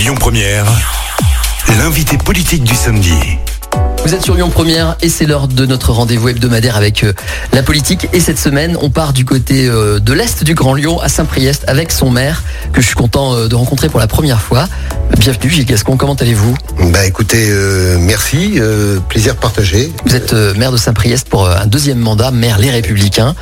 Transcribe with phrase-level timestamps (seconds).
[0.00, 0.64] Lyon Première,
[1.76, 3.12] l'invité politique du samedi.
[4.04, 7.12] Vous êtes sur Lyon Première et c'est l'heure de notre rendez-vous hebdomadaire avec euh,
[7.52, 8.08] la politique.
[8.12, 11.64] Et cette semaine, on part du côté euh, de l'Est du Grand Lyon à Saint-Priest
[11.66, 12.42] avec son maire
[12.72, 14.66] que je suis content euh, de rencontrer pour la première fois.
[15.18, 16.56] Bienvenue Gilles Gascon, comment allez-vous?
[16.92, 19.92] Bah écoutez, euh, merci, euh, plaisir partagé.
[20.06, 23.34] Vous êtes euh, maire de Saint-Priest pour un deuxième mandat, maire Les Républicains,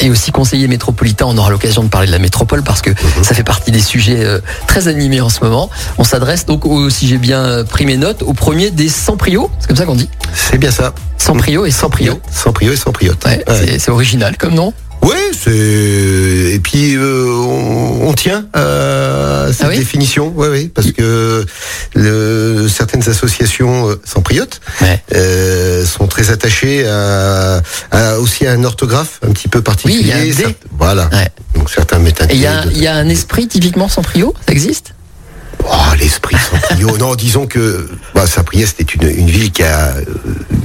[0.00, 1.26] et aussi conseiller métropolitain.
[1.28, 2.90] On aura l'occasion de parler de la métropole parce que
[3.22, 4.26] ça fait partie des sujets
[4.66, 5.70] très animés en ce moment.
[5.98, 9.50] On s'adresse donc, au, si j'ai bien pris mes notes, au premier des sans prio,
[9.60, 10.94] c'est comme ça qu'on dit C'est bien ça.
[11.18, 12.18] Sans prio et sans prio.
[12.34, 13.22] Sans prio et sans priote.
[13.26, 13.78] Ouais, Ouais.
[13.78, 14.72] c'est- original comme nom.
[15.02, 15.50] Ouais, c'est
[16.54, 21.44] et puis euh, on, on tient à cette Ah oui définition, ouais, ouais, parce que
[21.94, 25.02] le- certaines associations euh, sans priote Ouais.
[25.14, 29.98] euh, sont très attachées à, à- aussi à un orthographe un petit peu particulier.
[29.98, 30.56] Oui, il y a un D.
[30.78, 31.10] Voilà.
[31.12, 31.28] Ouais.
[31.56, 34.02] Donc certains mettent un Et il y, a- de- y a un esprit typiquement sans
[34.02, 34.94] prio, ça existe?
[35.64, 36.96] Oh, l'esprit sans prio.
[36.98, 40.04] non, disons que bah, Saint-Priest est une, une ville qui a euh,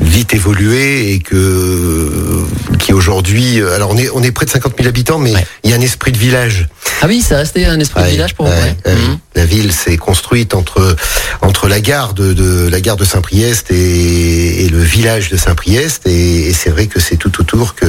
[0.01, 2.11] vite évolué et que
[2.79, 5.45] qui aujourd'hui, euh, alors on est on est près de 50 000 habitants, mais Ouais.
[5.63, 6.67] il y a un esprit de village.
[7.01, 8.51] Ah oui, ça restait un esprit de village pour vous.
[8.51, 8.75] ouais.
[8.93, 9.19] Mhm.
[9.35, 10.95] La ville s'est construite entre
[11.41, 16.07] entre la gare de, de- la gare de Saint-Priest et, et le village de Saint-Priest,
[16.07, 17.85] et, et c'est vrai que c'est tout autour que,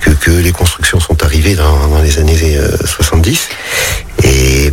[0.00, 3.48] que que les constructions sont arrivées dans, dans les années euh, 70.
[4.24, 4.70] Et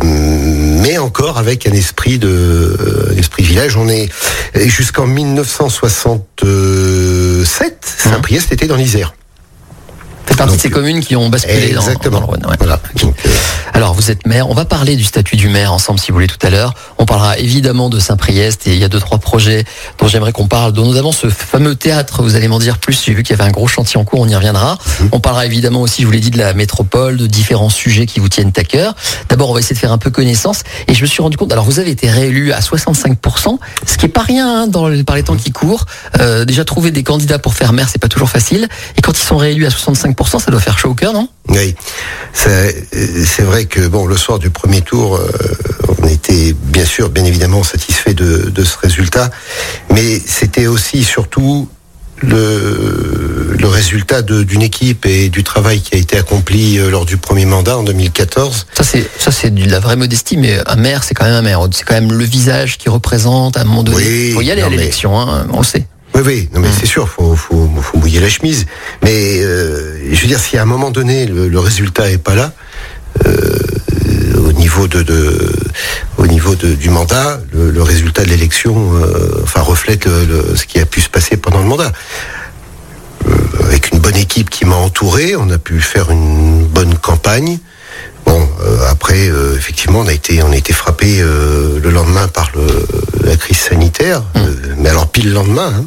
[0.76, 3.76] mais encore avec un esprit de euh, esprit village.
[3.76, 4.08] On est
[4.54, 9.14] jusqu'en 1967, Saint-Priest était dans l'Isère.
[10.28, 12.20] C'est partie de ces communes qui ont basculé dans, Exactement.
[12.20, 12.46] dans le Rhône.
[12.46, 12.56] ouais.
[12.58, 12.80] Voilà.
[13.00, 13.28] Donc, euh,
[13.72, 14.50] Alors, vous êtes maire.
[14.50, 16.74] On va parler du statut du maire ensemble, si vous voulez, tout à l'heure.
[16.98, 19.64] On parlera évidemment de Saint-Priest et il y a deux, trois projets
[19.98, 22.22] dont j'aimerais qu'on parle, dont notamment ce fameux théâtre.
[22.22, 23.02] Vous allez m'en dire plus.
[23.04, 24.20] J'ai vu qu'il y avait un gros chantier en cours.
[24.20, 24.78] On y reviendra.
[25.12, 28.18] On parlera évidemment aussi, je vous l'ai dit, de la métropole, de différents sujets qui
[28.20, 28.94] vous tiennent à cœur.
[29.28, 30.62] D'abord, on va essayer de faire un peu connaissance.
[30.88, 34.06] Et je me suis rendu compte, alors vous avez été réélu à 65%, ce qui
[34.06, 35.86] est pas rien hein, dans, par les temps qui courent.
[36.20, 38.68] Euh, déjà, trouver des candidats pour faire maire, c'est pas toujours facile.
[38.96, 41.28] Et quand ils sont réélus à 65%, ça doit faire chaud au cœur, non?
[41.48, 41.74] Oui,
[42.32, 42.86] c'est
[43.24, 45.28] c'est vrai que bon, le soir du premier tour, euh,
[46.02, 49.30] on était bien sûr, bien évidemment satisfait de, de ce résultat,
[49.90, 51.68] mais c'était aussi surtout
[52.22, 57.16] le, le résultat d'une équipe et du travail qui a été accompli euh, lors du
[57.18, 58.66] premier mandat en 2014.
[58.74, 61.42] Ça c'est ça c'est de la vraie modestie, mais un maire c'est quand même un
[61.42, 61.60] maire.
[61.72, 63.98] C'est quand même le visage qui représente à un moment donné.
[63.98, 65.86] Oui, Il faut y aller à l'élection, hein, on le sait.
[66.16, 68.64] Oui, oui, non mais c'est sûr, faut, faut, faut mouiller la chemise.
[69.02, 72.34] Mais euh, je veux dire, si à un moment donné le, le résultat est pas
[72.34, 72.52] là,
[73.26, 73.58] euh,
[74.38, 75.52] au niveau de, de
[76.16, 80.64] au niveau de, du mandat, le, le résultat de l'élection, euh, enfin reflète le- ce
[80.64, 81.92] qui a pu se passer pendant le mandat.
[83.64, 87.58] Avec une bonne équipe qui m'a entouré, on a pu faire une bonne campagne.
[88.24, 92.26] Bon, euh, après, euh, effectivement, on a été, on a été frappé euh, le lendemain
[92.28, 92.66] par le,
[93.28, 94.22] la crise sanitaire.
[94.36, 95.84] Euh, mais alors pile le lendemain, hein,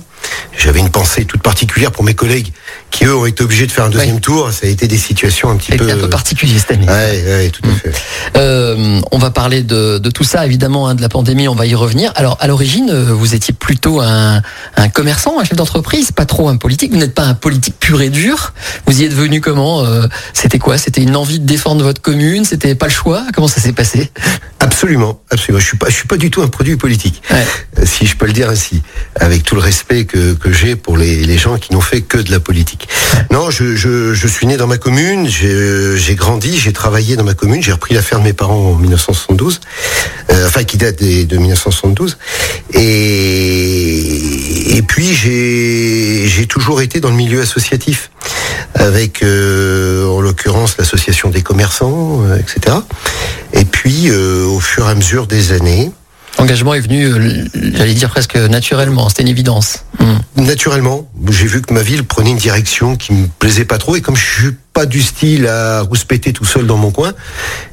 [0.58, 2.52] j'avais une pensée toute particulière pour mes collègues
[2.92, 4.52] qui eux ont été obligés de faire un deuxième tour.
[4.52, 5.90] Ça a été des situations un petit peu.
[5.90, 6.88] un peu particulier cette année.
[6.88, 7.92] Ouais, ouais, tout à fait.
[8.36, 11.48] Euh, on va parler de, de tout ça évidemment, hein, de la pandémie.
[11.48, 12.12] On va y revenir.
[12.16, 14.42] Alors à l'origine, euh, vous étiez plutôt un,
[14.76, 16.92] un commerçant, un chef d'entreprise, pas trop un politique.
[16.92, 18.54] Vous n'êtes pas un politique pur et dur.
[18.86, 20.78] Vous y êtes venu comment euh, C'était quoi?
[20.78, 22.44] C'était une envie de défendre votre commune?
[22.44, 23.24] C'était pas le choix?
[23.34, 24.12] Comment ça s'est passé?
[24.60, 25.60] Absolument, absolument.
[25.60, 27.22] Je suis pas, je suis pas du tout un produit politique,
[27.84, 28.82] si je peux le dire ainsi,
[29.16, 32.40] avec tout le respect que, j'ai pour les, gens qui n'ont fait que de la
[32.40, 32.90] politique.
[33.32, 37.72] Non, je, suis né dans ma commune, j'ai grandi, j'ai travaillé dans ma commune, j'ai
[37.72, 39.62] repris l'affaire de mes parents en 1972,
[40.32, 42.18] euh, enfin qui date de 1972,
[42.74, 48.12] et, puis j'ai toujours été dans le milieu associatif,
[48.74, 52.78] avec euh, en l'occurrence l'association des commerçants, euh, etc.
[53.54, 55.92] Et puis, au fur et à mesure des années,
[56.40, 59.10] L'engagement est venu, j'allais dire presque naturellement.
[59.10, 59.84] C'était une évidence.
[60.00, 60.20] Hum.
[60.38, 63.96] naturellement, j'ai vu que ma ville prenait une direction qui me plaisait pas trop.
[63.96, 67.14] Et comme je suis pas du style à rouspéter tout seul dans mon coin,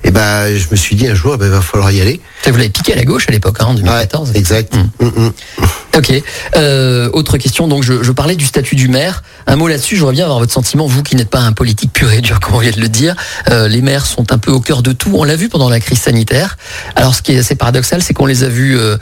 [0.03, 2.21] et ben, je me suis dit un jour, il va falloir y aller.
[2.43, 4.33] Ça, Vous l'avez piqué à la gauche à l'époque, hein, en 2014.
[4.35, 4.75] exact.
[4.75, 5.33] Mm, mm.
[5.97, 6.13] Ok.
[6.57, 7.69] Euh, autre question.
[7.69, 9.23] Donc, je, je parlais du statut du maire.
[9.47, 9.95] Un mot là-dessus.
[9.95, 12.39] Je voudrais bien avoir votre sentiment, vous qui n'êtes pas un politique pur et dur,
[12.41, 13.15] comme on vient de le dire.
[13.51, 15.13] Euh, les maires sont un peu au cœur de tout.
[15.15, 16.59] On l'a vu pendant la crise sanitaire.
[16.97, 18.99] Alors, ce qui est assez paradoxal, c'est qu'on les a vus euh,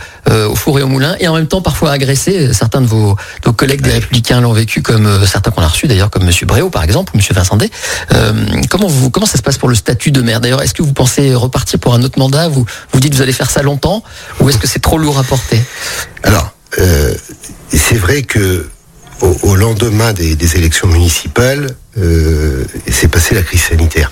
[0.48, 2.52] au four et au moulin, et en même temps parfois agressés.
[2.52, 3.13] Certains de vos,
[3.44, 6.46] vos collègues des Républicains l'ont vécu, comme euh, certains qu'on a reçus d'ailleurs, comme Monsieur
[6.46, 7.70] Bréau par exemple, ou Monsieur Vincent Day.
[8.12, 8.32] Euh,
[8.70, 10.40] comment vous, comment ça se passe pour le statut de maire?
[10.40, 12.48] D'ailleurs, est-ce que vous pensez repartir pour un autre mandat?
[12.48, 14.02] Vous vous dites vous allez faire ça longtemps,
[14.40, 15.60] ou est-ce que c'est trop lourd à porter?
[16.22, 17.14] Alors, euh,
[17.72, 18.68] c'est vrai que
[19.20, 21.76] au, au lendemain des, des élections municipales,
[22.90, 24.10] s'est passée la crise sanitaire.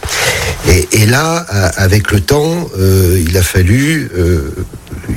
[0.68, 1.38] Et, et là,
[1.76, 4.08] avec le temps, il a fallu,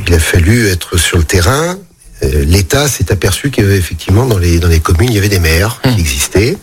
[0.08, 1.78] il a fallu être sur le terrain.
[2.24, 5.82] Euh, L'État s'est aperçu qu'effectivement dans les dans les communes il y avait des maires
[5.84, 6.58] qui existaient.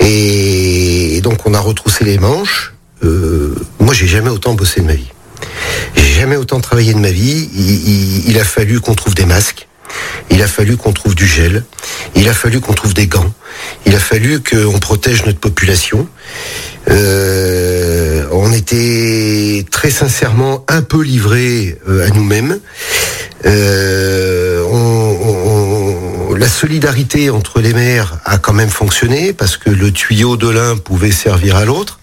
[0.00, 2.74] Et, et donc on a retroussé les manches.
[3.02, 5.10] Euh, moi, j'ai jamais autant bossé de ma vie.
[5.96, 7.48] J'ai jamais autant travaillé de ma vie.
[7.54, 9.68] Il, il- il a fallu qu'on trouve des masques.
[10.30, 11.64] Il a fallu qu'on trouve du gel.
[12.14, 13.32] Il a fallu qu'on trouve des gants.
[13.86, 16.06] Il a fallu qu'on protège notre population.
[16.88, 22.58] Euh, on était très sincèrement un peu livrés euh, à nous-mêmes.
[23.46, 29.90] Euh, on- on- la solidarité entre les maires a quand même fonctionné parce que le
[29.92, 31.98] tuyau de l'un pouvait servir à l'autre.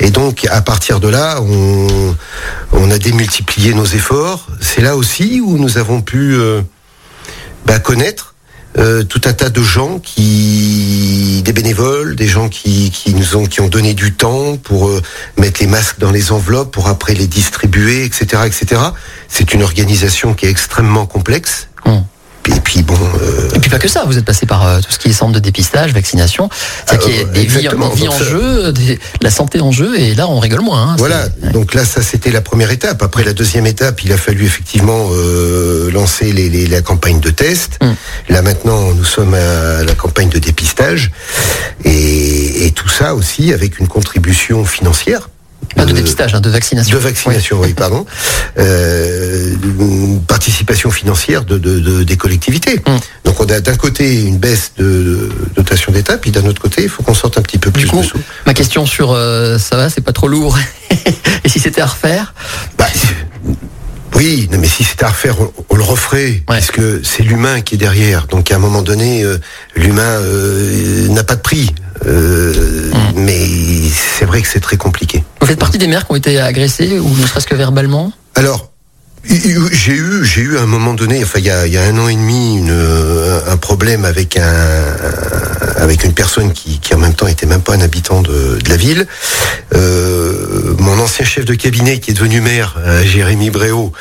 [0.00, 2.16] Et donc, à partir de là, on,
[2.72, 4.46] on a démultiplié nos efforts.
[4.60, 6.62] C'est là aussi où nous avons pu euh,
[7.66, 8.34] bah, connaître
[8.78, 13.46] euh, tout un tas de gens qui, des bénévoles, des gens qui, qui nous ont,
[13.46, 15.02] qui ont donné du temps pour euh,
[15.36, 18.80] mettre les masques dans les enveloppes, pour après les distribuer, etc., etc.
[19.28, 21.68] C'est une organisation qui est extrêmement complexe.
[21.84, 22.04] Hum.
[22.48, 24.90] Et puis bon, euh, Et puis pas que ça, vous êtes passé par euh, tout
[24.90, 26.48] ce qui est centre de dépistage, vaccination,
[26.86, 27.68] c'est-à-dire qu'il y a Euh, des vies,
[28.00, 30.90] des en ça- jeu, des- la santé en jeu, et là on rigole moins.
[30.92, 30.96] hein.
[30.98, 33.02] Voilà, donc là ça c'était la première étape.
[33.02, 37.30] Après la deuxième étape, il a fallu effectivement euh, lancer les, les- la campagne de
[37.30, 37.78] test.
[37.82, 38.32] Mm.
[38.32, 41.10] Là maintenant nous sommes à la campagne de dépistage
[41.84, 45.28] et, et tout ça aussi avec une contribution financière.
[45.76, 46.96] Pas de Euh, dépistage, hein, de vaccination.
[46.96, 48.04] de vaccination, oui, pardon.
[48.58, 52.76] Euh, une participation financière de, de- de- des collectivités.
[52.86, 52.96] Mm.
[53.24, 56.88] Donc on a d'un côté une baisse de dotation d'État, puis d'un autre côté il
[56.88, 58.18] faut qu'on sorte un petit peu plus Du coup, de sous.
[58.46, 60.58] ma question sur euh, ça va, c'est pas trop lourd.
[61.44, 62.34] et si c'était à refaire?
[62.76, 62.86] Bah,
[64.16, 67.76] oui, mais si c'était à refaire, on, on le referait, parce que c'est l'humain qui
[67.76, 68.26] est derrière.
[68.26, 69.38] Donc à un moment donné, euh,
[69.76, 71.70] l'humain euh, n'a pas de prix.
[72.06, 73.46] Euh, Mais
[74.18, 75.22] c'est vrai que c'est très compliqué.
[75.40, 78.70] Vous faites partie des maires qui ont été agressés, ou ne serait-ce que verbalement Alors,
[79.24, 81.82] j'ai eu, j'ai eu à un moment donné, enfin il y a, il y a
[81.82, 84.96] un an et demi, une, euh, un problème avec un,
[85.76, 88.68] avec une personne qui, qui en même temps était même pas un habitant de, de
[88.68, 89.06] la ville.
[89.74, 93.92] Euh, mon ancien chef de cabinet qui est devenu maire, euh, Jérémy Bréau,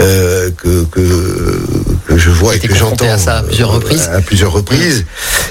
[0.00, 1.60] euh, que, que
[2.08, 4.08] que je vois et que j'entends à ça à plusieurs euh, reprises.
[4.12, 5.04] à plusieurs reprises.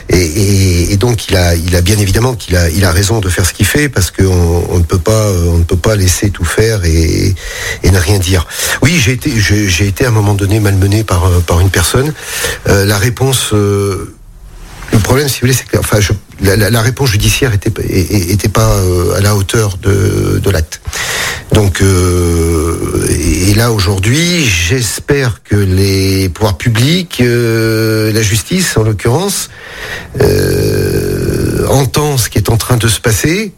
[0.09, 3.19] Et, et- et donc il a, il a bien évidemment qu'il a, il a raison
[3.19, 5.77] de faire ce qu'il fait parce qu'on on ne peut pas, euh, on ne peut
[5.77, 7.35] pas laisser tout faire et,
[7.83, 8.47] et ne rien dire.
[8.81, 11.69] Oui, j'ai été, j'ai j'ai été à un moment donné malmené par euh, par une
[11.69, 12.11] personne.
[12.67, 13.51] Euh, la réponse.
[13.53, 14.13] euh,
[14.93, 15.77] le problème, si vous voulez, c'est que
[16.41, 20.49] la, réponse judiciaire était, pas- é- é- était pas euh, à la hauteur de, de
[20.49, 20.81] l'acte.
[21.53, 29.49] Donc, euh, et là aujourd'hui, j'espère que les pouvoirs publics, euh, la justice en l'occurrence,
[30.21, 33.53] euh, entend ce qui est en train de se passer.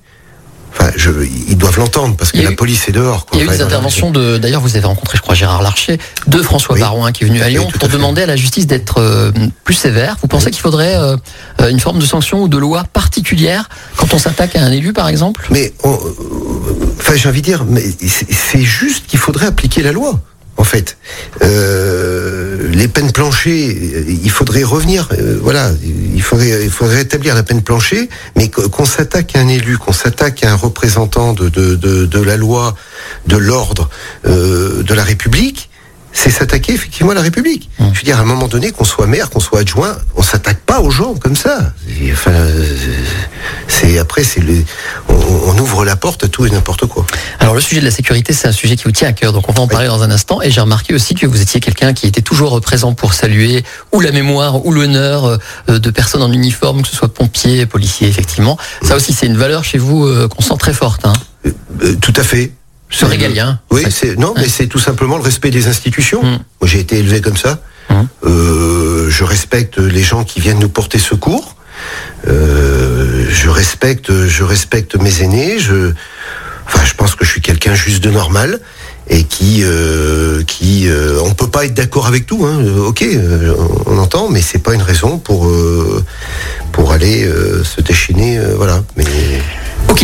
[0.72, 1.10] Enfin, je,
[1.48, 3.26] ils doivent l'entendre parce que la eu- police est dehors.
[3.26, 3.38] quoi.
[3.38, 4.38] Il y a eu Enfin, des interventions de.
[4.38, 6.82] D'ailleurs, vous avez rencontré, je crois, Gérard Larcher, de François Oui.
[6.82, 9.32] Barouin qui est venu à Lyon à pour demander à la justice d'être euh,
[9.64, 10.16] plus sévère.
[10.22, 11.18] Vous pensez qu'il faudrait euh,
[11.62, 13.68] euh, une forme de sanction ou de loi particulière
[13.98, 15.48] quand on s'attaque à un élu, par exemple?
[15.52, 16.00] Mais, on-
[17.00, 20.20] enfin, j'ai envie de dire, mais c'est juste qu'il faudrait appliquer la loi.
[20.60, 20.98] En fait,
[21.42, 23.66] Euh, les peines planchées,
[23.96, 25.08] euh, il faudrait revenir.
[25.14, 25.72] euh, voilà,
[26.16, 29.78] il faudrait, il faudrait rétablir la peine planchée, mais qu- qu'on s'attaque à un élu,
[29.78, 31.76] qu'on s'attaque à un représentant de de,
[32.06, 32.76] de, la loi,
[33.28, 33.90] de l'ordre,
[34.26, 35.69] de la République.
[36.12, 37.70] C'est s'attaquer effectivement à la République.
[37.80, 40.60] Je veux dire, à un moment donné, qu'on soit maire, qu'on soit adjoint, on s'attaque
[40.66, 41.74] pas aux gens comme ça.
[42.02, 42.66] Et, Enfin, euh,
[43.68, 44.64] c'est après, c'est le,
[45.08, 47.06] on, on ouvre la porte à tout et n'importe quoi.
[47.40, 49.48] Alors le sujet de la sécurité, c'est un sujet qui vous tient à cœur, donc
[49.48, 50.42] on va en parler dans un instant.
[50.42, 54.02] Et j'ai remarqué aussi que vous étiez quelqu'un qui était toujours présent pour saluer ou
[54.02, 55.40] la mémoire ou l'honneur
[55.70, 58.58] euh, de personnes en uniforme, que ce soit pompiers, policiers, effectivement.
[58.82, 61.06] Ça aussi, c'est une valeur chez vous euh, qu'on sent très forte.
[61.06, 61.14] Hein.
[61.46, 62.52] Euh, tout à fait.
[62.90, 63.60] Ce régalien.
[63.72, 66.24] Oui, c'est non, mais c'est tout simplement le respect des institutions.
[66.24, 66.40] Mm.
[66.62, 67.62] Moi, j'ai été élevé comme ça.
[67.90, 67.94] Mm.
[68.26, 71.56] Euh, je respecte les gens qui viennent nous porter secours.
[72.28, 75.60] Euh, je respecte, je respecte mes aînés.
[75.60, 75.94] Je,
[76.66, 78.60] enfin, je pense que je suis quelqu'un juste de normal
[79.08, 82.46] et qui, euh, qui, euh, on peut pas être d'accord avec tout.
[82.46, 82.64] Hein.
[82.86, 83.06] Ok,
[83.86, 85.52] on entend, mais c'est pas une raison pour
[86.72, 87.30] pour aller
[87.64, 88.40] se déchaîner.
[88.56, 88.84] voilà.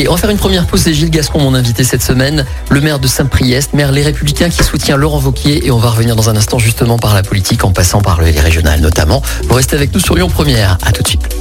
[0.06, 0.82] Ok, on va faire une première pause.
[0.82, 4.64] C'est Gilles Gascon, mon invité cette semaine, le maire de Saint-Priest, maire Les Républicains qui
[4.64, 5.66] soutient Laurent Vauquier.
[5.66, 8.40] Et on va revenir dans un instant justement par la politique en passant par les
[8.40, 9.22] régionales notamment.
[9.48, 10.78] Vous restez avec nous sur Lyon Première.
[10.84, 11.36] À tout de suite.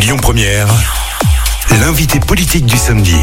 [0.00, 0.66] Lyon Première,
[1.80, 3.14] l'invité politique du samedi.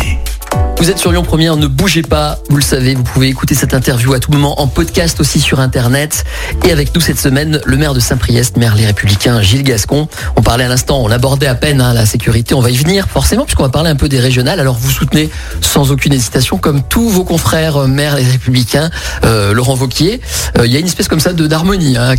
[0.79, 3.73] Vous êtes sur Lyon Première, ne bougez pas, vous le savez, vous pouvez écouter cette
[3.73, 6.23] interview à tout moment en podcast aussi sur Internet.
[6.65, 10.07] Et avec nous cette semaine, le maire de Saint-Priest, maire Les Républicains, Gilles Gascon.
[10.35, 13.07] On parlait à l'instant, on abordait à peine hein, la sécurité, on va y venir
[13.07, 14.59] forcément puisqu'on va parler un peu des régionales.
[14.59, 15.31] Alors vous soutenez
[15.61, 18.91] sans aucune hésitation, comme tous vos confrères euh, maires Les Républicains,
[19.25, 20.21] euh, Laurent Vauquier,
[20.59, 22.15] euh, il y a une espèce comme ça d'harmonie hein,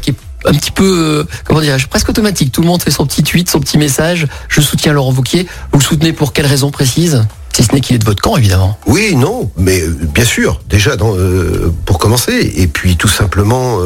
[0.48, 2.52] un petit peu, euh, comment dirais-je, presque automatique.
[2.52, 4.26] Tout le monde fait son petit tweet, son petit message.
[4.48, 5.46] Je soutiens Laurent Vauquier.
[5.72, 7.26] Vous le soutenez pour quelle raison précise?
[7.52, 8.78] Si ce n'est qu'il est de votre camp, évidemment.
[8.86, 13.78] Oui, non, mais euh, bien sûr, déjà euh, pour commencer, et puis tout simplement,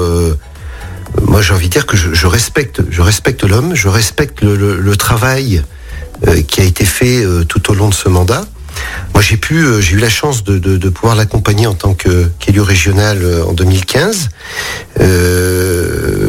[1.23, 5.63] moi j'ai envie de dire que je, respecte, je respecte l'homme, je respecte le, travail
[6.47, 8.45] qui a été fait tout au long de ce mandat.
[9.15, 13.19] Moi j'ai pu, euh, j'ai eu la chance de, pouvoir l'accompagner en tant qu'élu régional
[13.23, 14.29] euh, en 2015.
[15.01, 16.29] Euh,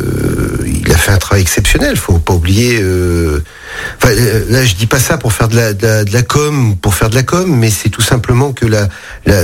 [0.66, 2.82] il a fait un travail exceptionnel, faut pas oublier.
[2.82, 7.54] là, je dis pas ça pour faire de la, com, pour faire de la com,
[7.56, 8.66] mais c'est tout simplement que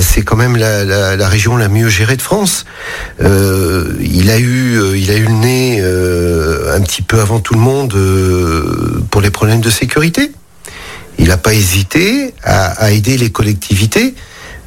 [0.02, 2.66] c'est quand même la, région la mieux gérée de France.
[3.20, 7.96] Il a eu, il a eu le nez un petit peu avant tout le monde
[9.10, 10.32] pour les problèmes de sécurité.
[11.20, 14.16] Il n'a pas hésité à, à aider les collectivités.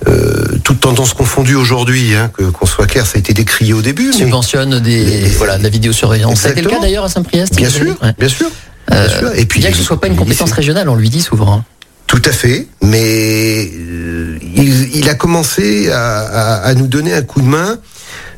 [0.09, 3.83] Euh, toutes tendances confondues aujourd'hui, hein, que qu'on soit clair, ça a été décrié au
[3.83, 4.13] début.
[4.13, 6.41] Subventionne des, voilà, de la vidéosurveillance.
[6.41, 8.13] Ça a été le cas d'ailleurs à Saint-Priest Bien sûr, Ouais.
[8.19, 8.49] bien sûr.
[8.93, 9.33] Euh, bien sûr.
[9.39, 11.53] Et puis bien que ce soit pas une compétence régionale, on lui dit souvent.
[11.55, 11.65] hein.
[12.09, 17.23] Tout à fait, mais euh, il, il a commencé à, à- à nous donner un
[17.23, 17.79] coup de main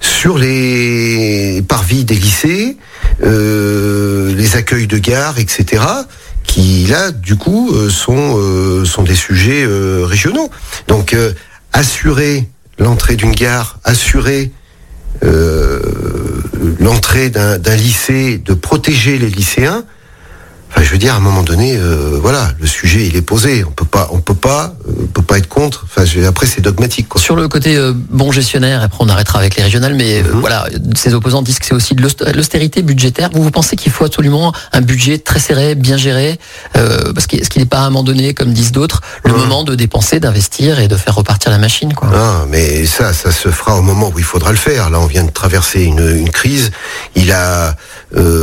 [0.01, 2.77] sur les parvis des lycées,
[3.25, 5.83] euh, les accueils de gare, etc.,
[6.45, 10.51] qui là, du coup, euh, sont, euh, sont des sujets euh, régionaux.
[10.87, 11.17] Donc,
[11.73, 12.49] assurer
[12.79, 14.53] l'entrée d'une gare, assurer
[16.81, 19.85] l'entrée d'un lycée, de protéger les lycéens,
[20.77, 23.63] Enfin, je veux dire, à un moment donné, euh, voilà, le sujet il est posé.
[23.65, 25.85] On peut pas, on peut pas, euh, on peut pas être contre.
[25.85, 27.09] Enfin, je- après c'est dogmatique.
[27.09, 27.21] Quoi.
[27.21, 30.41] Sur le côté euh, bon gestionnaire, après on arrêtera avec les régionales, mais Mhm.
[30.41, 30.67] voilà,
[30.97, 33.31] ses opposants disent que c'est aussi de l'aust- l'austérité budgétaire.
[33.33, 36.41] Vous, vous pensez qu'il faut absolument un budget très serré, bien géré,
[36.73, 39.39] parce qu'il est-ce qu'il n'est pas à un moment donné, comme disent d'autres, le Mhm.
[39.39, 42.09] moment de dépenser, d'investir et de faire repartir la machine, quoi.
[42.13, 44.91] Ah, mais ça, ça se fera au moment où il faudra le faire.
[44.91, 46.73] Là, on vient de traverser une, une crise.
[47.15, 47.77] Il a,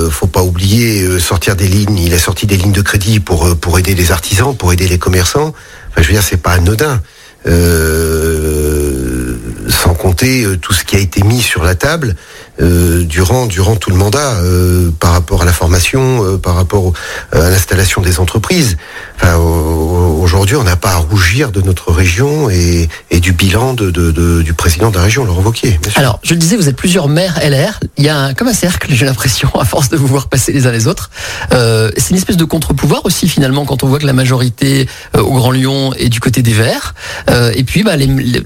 [0.09, 1.97] faut pas oublier, sortir des lignes.
[1.97, 4.87] Il a sorti des lignes de crédit pour euh, pour aider les artisans, pour aider
[4.87, 5.53] les commerçants.
[5.89, 7.01] Enfin, je veux dire, c'est pas anodin.
[7.47, 9.35] Euh,
[9.67, 12.15] sans compter euh, tout ce qui a été mis sur la table
[12.61, 16.85] euh, durant durant tout le mandat euh, par rapport à la formation, euh, par rapport
[16.85, 16.93] au-
[17.31, 18.77] à l'installation des entreprises.
[19.17, 23.73] Enfin, au- aujourd'hui, on n'a pas à rougir de notre région et, et du bilan
[23.73, 25.79] de, de- de- du président de la région, Laurent Wauquiez.
[25.95, 27.79] Alors, je le disais, vous êtes plusieurs maires LR.
[27.97, 30.51] Il y a un, comme un cercle, j'ai l'impression, à force de vous voir passer
[30.51, 31.09] les uns les autres.
[31.53, 35.21] Euh, c'est une espèce de contre-pouvoir aussi, finalement, quand on voit que la majorité euh,
[35.21, 36.93] au Grand Lyon est du côté des Verts.
[37.29, 38.41] Euh, et puis, bah, les, les,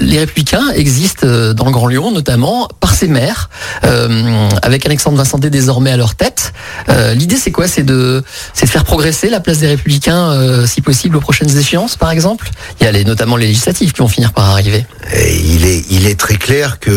[0.00, 3.50] les Républicains existent euh, dans le Grand Lyon, notamment par ses maires,
[3.84, 6.52] euh, avec Alexandre Vincentet désormais à leur tête.
[6.88, 7.68] Euh, L'idée, c'est quoi?
[7.68, 8.22] C'est de,
[8.62, 12.50] de faire progresser la place des Républicains, euh, si possible, aux prochaines échéances, par exemple?
[12.80, 14.86] Il y a les, notamment les législatives qui vont finir par arriver.
[15.14, 16.90] Il est, il est très clair que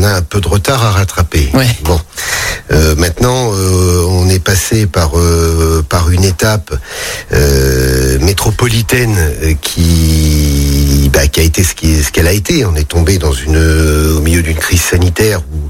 [0.00, 1.50] on a un peu de retard à rattraper.
[1.54, 1.66] Ouais.
[1.84, 2.00] Bon,
[2.72, 6.72] Euh, maintenant, euh, on est passé par euh, par une étape
[8.20, 9.16] métropolitaine
[9.60, 11.74] qui bah, qui a été ce
[12.12, 12.64] qu'elle a été.
[12.64, 15.68] On est tombé dans une au milieu d'une crise sanitaire où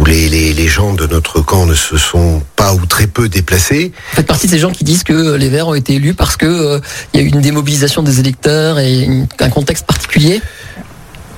[0.00, 3.28] où les, les les gens de notre camp ne se sont pas ou très peu
[3.28, 3.92] déplacés.
[4.10, 6.36] Vous faites partie de ces gens qui disent que les Verts ont été élus parce
[6.36, 6.80] que
[7.12, 10.40] il y a eu une démobilisation des électeurs et une- un contexte particulier?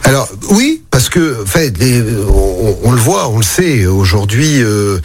[0.04, 3.86] Alors oui, parce que en on, le voit, on le sait.
[3.86, 4.98] Aujourd'hui, euh,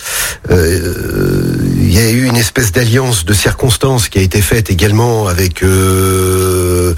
[0.49, 5.27] euh, il y a eu une espèce d'alliance de circonstances qui a été faite également
[5.27, 6.95] avec euh,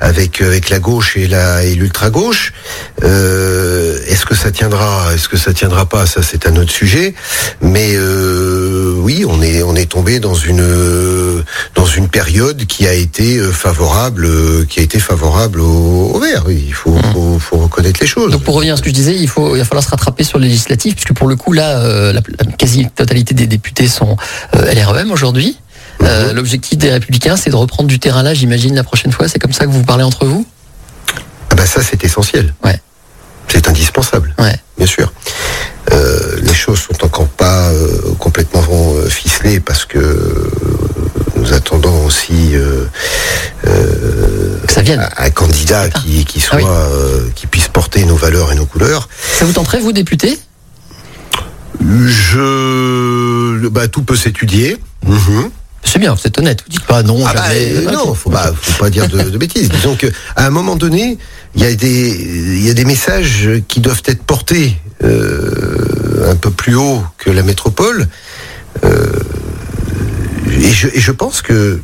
[0.00, 2.52] avec avec la gauche et la et l'ultra gauche.
[3.02, 7.14] Est-ce que ça tiendra Est-ce que ça tiendra pas Ça, c'est un autre sujet.
[7.60, 7.96] Mais
[8.96, 14.66] oui, on est on est tombé dans une dans une période qui a été favorable,
[14.68, 16.44] qui a été favorable au, vert.
[16.48, 16.98] Il faut,
[17.40, 18.30] faut reconnaître les choses.
[18.32, 20.24] Donc pour revenir à ce que je disais, il faut il va falloir se rattraper
[20.24, 24.16] sur les législatives puisque pour le coup là euh, la, la quasi-totalité des députés sont
[24.56, 25.58] euh, LREM aujourd'hui.
[26.02, 29.28] Euh, L'objectif des Républicains, c'est de reprendre du terrain là, j'imagine la prochaine fois.
[29.28, 30.46] C'est comme ça que vous parlez entre vous?
[31.50, 32.54] Ah bah ça, c'est essentiel.
[32.64, 32.80] Ouais.
[33.48, 34.56] C'est indispensable, Ouais.
[34.78, 35.12] bien sûr.
[35.92, 39.98] Euh, les choses sont encore pas euh, complètement euh, ficelées parce que
[41.40, 42.84] nous attendons aussi euh,
[43.66, 45.08] euh, ça vienne.
[45.16, 46.68] un candidat qui, qui soit Ah oui.
[46.70, 49.08] euh, qui puisse porter nos valeurs et nos couleurs.
[49.38, 50.38] Ça vous tenterait vous député?
[51.80, 54.76] Je, bah, tout peut s'étudier.
[55.06, 55.50] Mhm.
[55.82, 56.62] C'est bien, vous êtes honnête.
[56.62, 59.38] Vous dites pas non, Ah bah, euh, non, faut pas, faut pas dire de, de
[59.38, 59.70] bêtises.
[59.70, 60.06] Disons que
[60.36, 61.18] à un moment donné,
[61.54, 66.36] il y a des, il y a des messages qui doivent être portés euh, un
[66.36, 68.08] peu plus haut que la métropole.
[68.84, 69.06] Euh,
[70.52, 71.80] et, je, et je pense que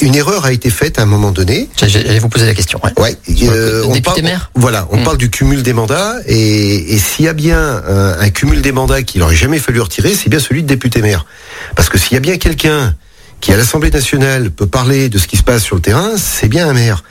[0.00, 1.68] une erreur a été faite à un moment donné.
[1.76, 2.80] J'allais vous poser la question.
[2.84, 3.16] ouais.
[3.48, 5.04] Euh, député parle, maire Voilà, on Mm.
[5.04, 8.70] parle du cumul des mandats et, et s'il y a bien un, un cumul des
[8.70, 11.26] mandats qu'il aurait jamais fallu retirer, c'est bien celui de député maire.
[11.74, 12.94] Parce que s'il y a bien quelqu'un
[13.40, 16.48] qui à l'Assemblée nationale peut parler de ce qui se passe sur le terrain, c'est
[16.48, 17.04] bien un maire.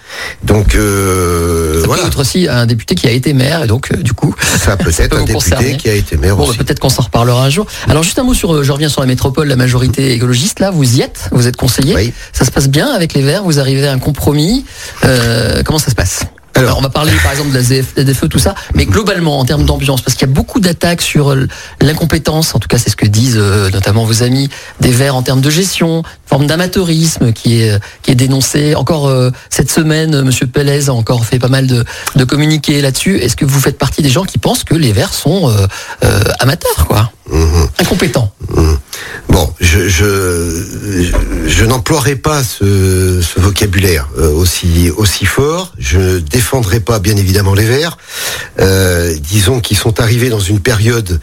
[0.44, 3.92] Donc euh, Ça voilà, peut être aussi un député qui a été maire et donc
[3.92, 4.34] euh, du coup.
[4.58, 5.78] ça peut ça être peut un député concerner.
[5.78, 7.68] qui a été maire Bon, bah, peut-être qu'on s'en reparlera un jour.
[7.88, 10.60] Alors juste un mot sur, euh, je reviens sur la métropole, la majorité écologiste.
[10.60, 11.96] Là, vous y êtes, vous êtes conseiller?
[11.96, 12.14] Oui.
[12.34, 13.44] Ça se passe bien avec les Verts?
[13.44, 14.66] Vous arrivez à un compromis?
[15.04, 16.26] Euh, comment ça se passe?
[16.56, 19.46] Alors- on va parler par exemple de la ZF, ZFE, tout ça, mais globalement en
[19.46, 21.48] termes d'ambiance, parce qu'il y a beaucoup d'attaques sur euh,
[21.82, 25.22] l'incompétence, en tout cas c'est ce que disent euh, notamment vos amis des Verts en
[25.22, 28.74] termes de gestion, forme d'amateurisme qui est euh, qui est dénoncé.
[28.76, 31.84] Encore euh, cette semaine, Monsieur Pélez a encore fait pas mal de,
[32.16, 33.18] de communiqués là-dessus.
[33.18, 35.68] Est-ce que vous faites partie des gens qui pensent que les Verts sont euh,
[36.04, 37.68] euh, amateurs, quoi, Mhm.
[37.82, 38.32] incompétents
[39.30, 39.96] Bon, je,
[41.66, 45.74] n'emploierai pas ce, vocabulaire euh, aussi, fort.
[45.78, 47.98] Je ne défendrai pas, bien évidemment, les Verts.
[48.60, 51.20] Euh, disons qu'ils sont arrivés dans une période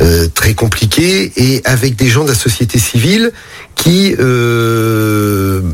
[0.00, 3.32] euh, très compliquée et avec des gens de la société civile
[3.74, 4.14] qui,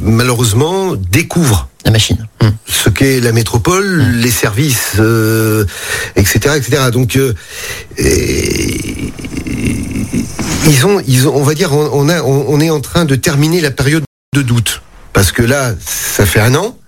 [0.02, 2.26] malheureusement, découvrent La machine.
[2.40, 2.52] Hum.
[2.66, 5.64] ce qu'est la métropole, les services, euh,
[6.16, 6.90] etc., etc.
[6.92, 7.34] Donc, euh,
[7.98, 9.12] et-
[10.68, 13.04] ils ont, ils ont, on va dire, on, on a, on, on est en train
[13.04, 16.78] de terminer la période de doute, parce que là, ça fait un an.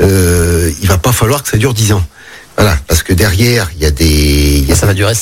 [0.00, 2.02] Euh, il va pas falloir que ça dure dix ans.
[2.56, 5.12] Voilà, parce que derrière, il y a des, il y a Ça va durer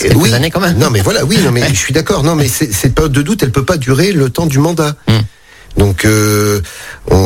[0.00, 0.32] quelques oui.
[0.34, 0.76] années quand même.
[0.78, 2.24] Non, mais voilà, oui, non, mais je suis d'accord.
[2.24, 4.96] Non, mais c'est- cette période de doute, elle peut pas durer le temps du mandat.
[5.08, 5.20] Hmm.
[5.78, 6.60] Donc, euh,
[7.10, 7.16] on,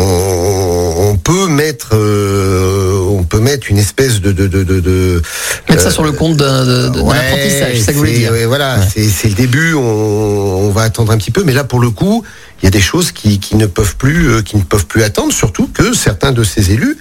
[1.03, 4.81] on peut mettre, euh, on peut mettre une espèce de de de de.
[4.81, 5.23] de
[5.69, 8.33] Mettre ça euh, sur le compte d'un ouais, apprentissage, c'est ça que vous voulez dire.
[8.33, 8.87] ouais, voilà, Ouais.
[9.09, 9.73] c'est le début.
[9.75, 12.23] On, on va attendre un petit peu, mais là, pour le coup,
[12.61, 15.03] il y a des choses qui, qui ne peuvent plus, euh, qui ne peuvent plus
[15.03, 15.33] attendre.
[15.33, 16.99] Surtout que certains de ces élus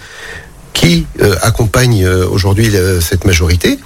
[0.74, 3.80] qui euh, accompagnent euh, aujourd'hui euh, cette majorité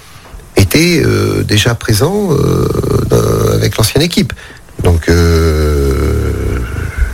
[0.58, 4.32] étaient euh, déjà présents euh, avec l'ancienne équipe.
[4.84, 6.23] Donc, euh,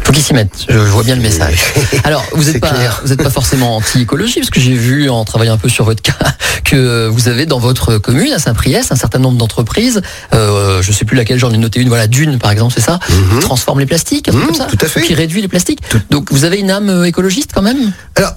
[0.09, 0.65] Faut qu'ils s'y mettent.
[0.67, 1.59] Je, je vois bien le message.
[2.03, 2.99] Alors, vous n'êtes pas, clair.
[3.05, 6.01] vous êtes pas forcément anti-écologie, parce que j'ai vu en travaillant un peu sur votre
[6.01, 6.15] cas
[6.63, 10.01] que vous avez dans votre commune à Saint-Priest un certain nombre d'entreprises.
[10.33, 11.89] Euh, je sais plus laquelle, j'en ai noté une.
[11.89, 12.99] Voilà, Dune par exemple, c'est ça.
[13.07, 13.39] Qui Mhm.
[13.41, 14.65] transforme les plastiques, un truc Mhm, comme ça.
[14.65, 15.01] tout à fait.
[15.03, 15.81] Qui réduit les plastiques.
[15.87, 17.91] Tout- Donc, vous avez une âme euh, écologiste quand même?
[18.15, 18.33] Alors,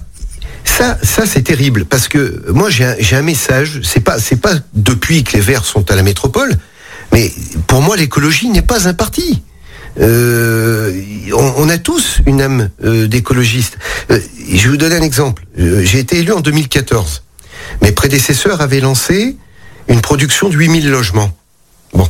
[0.65, 3.81] ça, ça c'est terrible parce que moi j'ai un, j'ai un message.
[3.83, 6.53] C'est pas, c'est pas depuis que les Verts sont à la métropole,
[7.13, 7.33] mais
[7.67, 9.41] pour moi l'écologie n'est pas un parti.
[10.01, 10.91] Euh,
[11.62, 13.79] on, a tous une âme euh, d'écologiste.
[14.11, 14.18] Euh,
[14.51, 15.44] je vais vous donner un exemple.
[15.59, 17.22] Euh, j'ai été élu en 2014.
[17.83, 19.37] Mes prédécesseurs avaient lancé
[19.88, 21.31] une production de 8000 logements.
[21.94, 22.09] Bon,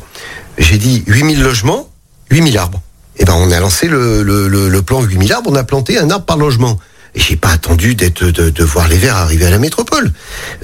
[0.59, 1.89] j'ai dit 8000 logements,
[2.31, 2.81] 8000 arbres.
[3.19, 5.99] Et ben on a lancé le, le, le, le plan 8000 arbres, on a planté
[5.99, 6.79] un arbre par logement.
[7.15, 10.11] Et j'ai pas attendu d'être de, de voir les Verts arriver à la métropole.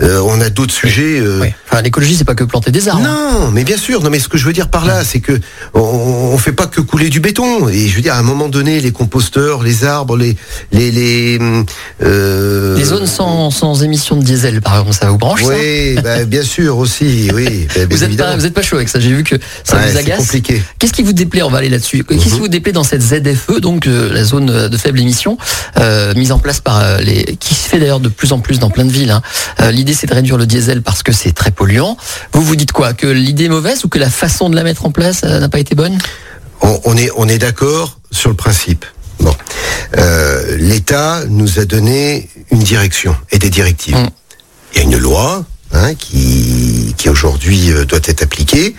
[0.01, 1.21] Euh, on a d'autres sujets.
[1.21, 1.49] euh, Oui.
[1.71, 3.03] Enfin, l'écologie, c'est pas que planter des arbres.
[3.03, 4.03] non, mais bien sûr.
[4.03, 5.39] Non, mais ce que je veux dire par là, c'est que
[5.75, 7.69] on, on fait pas que couler du béton.
[7.69, 10.37] Et je veux dire, à un moment donné, les composteurs, les arbres, les
[10.73, 11.39] les les
[12.03, 15.97] euh, Les zones sans, sans émissions de diesel, par exemple, ça vous branche ça Oui,
[16.03, 17.29] bah, bien sûr aussi.
[17.35, 18.31] Oui, bah, bien vous êtes évidemment.
[18.31, 18.99] pas, vous êtes pas chaud avec ça.
[19.01, 20.19] J'ai vu que ça Ouais, vous agace.
[20.19, 20.63] compliqué.
[20.79, 22.05] Qu'est-ce qui vous déplaît On va aller là-dessus.
[22.05, 22.39] Qu'est-ce qui Mhm.
[22.39, 25.37] vous déplaît dans cette ZFE, donc euh, la zone de faible émission,
[26.17, 28.71] mise en place par euh, les, qui se fait d'ailleurs de plus en plus dans
[28.71, 29.11] plein de villes.
[29.11, 29.23] hein.
[29.61, 31.97] Euh, l'idée c'est de réduire le diesel parce que c'est très polluant.
[32.33, 32.93] Vous vous dites quoi?
[32.95, 35.49] Que l'idée est mauvaise ou que la façon de la mettre en place euh, n'a
[35.49, 35.99] pas été bonne?
[36.61, 38.85] On, on est, on est d'accord sur le principe.
[39.21, 39.35] Bon,
[39.97, 43.97] Euh, l'État nous a donné une direction et des directives.
[43.97, 44.11] Mm.
[44.75, 48.75] Il y a une loi hein, qui, aujourd'hui euh, doit être appliquée.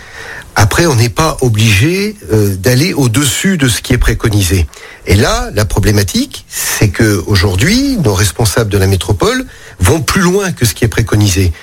[0.56, 4.68] Après, on n'est pas obligé euh, d'aller au-dessus de ce qui est préconisé.
[5.08, 9.46] Et là, la problématique, c'est que aujourd'hui, nos responsables de la métropole
[9.80, 11.54] vont plus loin que ce qui est préconisé.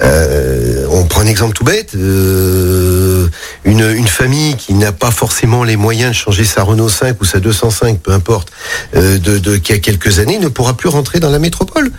[0.00, 1.94] Euh, on prend un exemple tout bête.
[1.94, 7.40] une, famille qui n'a pas forcément les moyens de changer sa Renault 5 ou sa
[7.40, 8.50] 205, peu importe,
[8.94, 11.90] de, de, qui a quelques années, ne pourra plus rentrer dans la métropole.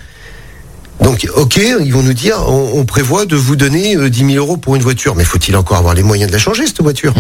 [1.02, 4.44] Donc, ok, ils vont nous dire, on, on prévoit de vous donner euh, 10 000
[4.44, 7.14] euros pour une voiture, mais faut-il encore avoir les moyens de la changer cette voiture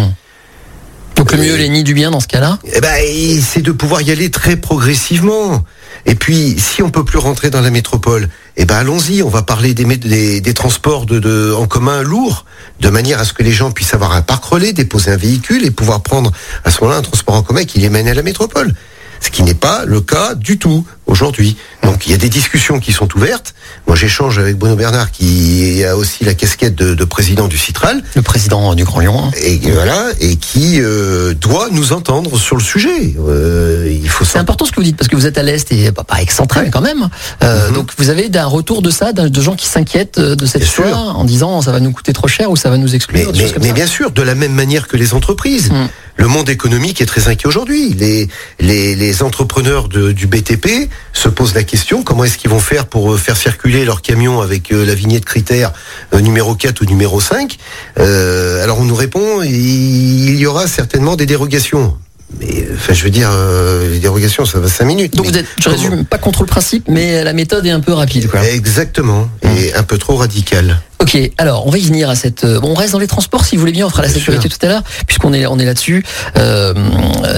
[1.15, 2.95] Donc le Euh, mieux, les nids du bien dans ce cas-là Eh ben,
[3.41, 5.63] c'est de pouvoir y aller très progressivement.
[6.05, 9.41] Et puis, si on peut plus rentrer dans la métropole, eh ben allons-y, on va
[9.43, 12.45] parler des, mé- des, des transports de, de- en commun lourds,
[12.79, 15.65] de manière à ce que les gens puissent avoir un parc relais, déposer un véhicule
[15.65, 16.31] et pouvoir prendre
[16.63, 18.73] à ce moment-là un transport en commun qui les mène à la métropole.
[19.21, 21.57] Ce qui n'est pas le cas du tout aujourd'hui.
[21.83, 23.53] Donc il y a des discussions qui sont ouvertes.
[23.87, 28.03] Moi j'échange avec Bruno Bernard qui a aussi la casquette de, de président du Citral
[28.15, 29.23] Le président du Grand Lyon.
[29.25, 29.31] hein.
[29.41, 33.15] et voilà et qui euh, doit nous entendre sur le sujet.
[33.19, 35.71] Euh, il faut C'est important ce que vous dites parce que vous êtes à l'est
[35.71, 37.09] et pas, pas excentré quand même.
[37.43, 37.73] Euh, Mhm.
[37.75, 40.85] Donc vous avez un retour de ça, de gens qui s'inquiètent de cette Bien sûr.
[40.85, 43.31] histoire en disant ça va nous coûter trop cher ou ça va nous exclure.
[43.61, 45.71] Mais, bien sûr, de la même manière que les entreprises.
[45.71, 45.87] Mm.
[46.19, 47.93] Le monde économique est très inquiet aujourd'hui.
[47.93, 48.27] Les,
[48.59, 52.85] les, les entrepreneurs de- du BTP se posent la question comment est-ce qu'ils vont faire
[52.85, 55.71] pour euh, faire circuler leurs camions avec euh, la vignette critère
[56.13, 57.57] euh, numéro 4 ou numéro 5
[57.99, 61.97] Euh, Alors on nous répond il y aura certainement des dérogations.
[62.41, 65.15] Mais enfin, je veux dire, euh, les dérogations, ça va 5 minutes.
[65.15, 67.93] Donc vous êtes, je résume, pas contre le principe, mais la méthode est un peu
[67.93, 68.27] rapide.
[68.29, 68.45] Quoi.
[68.49, 70.81] Exactement, et un peu trop radical.
[70.99, 72.43] Ok, alors on va y venir à cette.
[72.43, 73.85] euh, Bon, on reste dans les transports si vous voulez bien.
[73.85, 76.03] On fera la Bien sécurité tout à l'heure, puisqu'on est on est là-dessus.
[76.37, 76.73] Euh,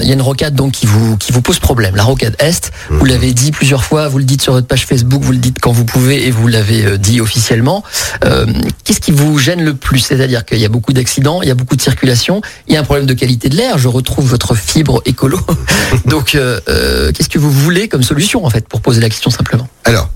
[0.02, 1.94] Il y a une rocade donc qui vous qui vous pose problème.
[1.94, 2.72] La rocade Est.
[2.88, 4.08] Vous l'avez dit plusieurs fois.
[4.08, 5.22] Vous le dites sur votre page Facebook.
[5.22, 7.84] Vous le dites quand vous pouvez et vous l'avez euh, dit officiellement.
[8.24, 8.46] Euh,
[8.84, 10.00] Qu'est-ce qui vous gêne le plus?
[10.00, 12.80] C'est-à-dire qu'il y a beaucoup d'accidents, il y a beaucoup de circulation, il y a
[12.80, 13.76] un problème de qualité de l'air.
[13.76, 15.38] Je retrouve votre fibre écolo.
[16.06, 19.68] donc, euh, qu'est-ce que vous voulez comme solution en fait pour poser la question simplement?
[19.84, 20.08] Alors,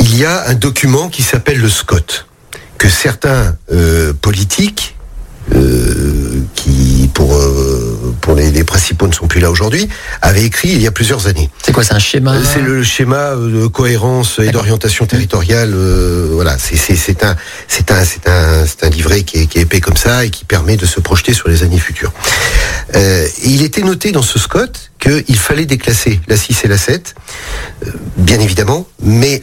[0.00, 2.26] il y a un document qui s'appelle le SCOT,
[2.80, 4.96] que certains euh, politiques,
[5.54, 9.86] euh, qui pour, euh, pour les, les principaux ne sont plus là aujourd'hui,
[10.22, 11.50] avaient écrit il y a plusieurs années.
[11.62, 15.74] C'est quoi C'est un schéma C'est le schéma de cohérence et d'orientation territoriale.
[16.32, 16.76] voilà, c'est
[17.22, 17.36] un
[17.68, 20.30] c'est un c'est un c'est un livret qui est, qui est épais comme ça et
[20.30, 22.12] qui permet de se projeter sur les années futures.
[23.44, 27.14] Il était noté dans ce SCOT qu'il fallait déclasser la 6 et la 7,
[27.86, 29.40] euh, bien évidemment, mais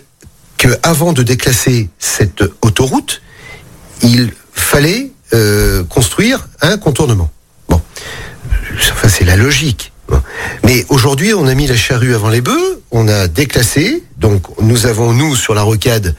[0.57, 3.21] que avant de déclasser cette autoroute,
[4.03, 7.29] il fallait euh, construire un contournement.
[7.69, 7.81] Bon,
[8.91, 9.91] enfin c'est la logique.
[10.63, 14.85] Mais aujourd'hui, on a mis la charrue avant les bœufs, on a déclassé, donc nous
[14.85, 16.15] avons, nous, sur la rocade,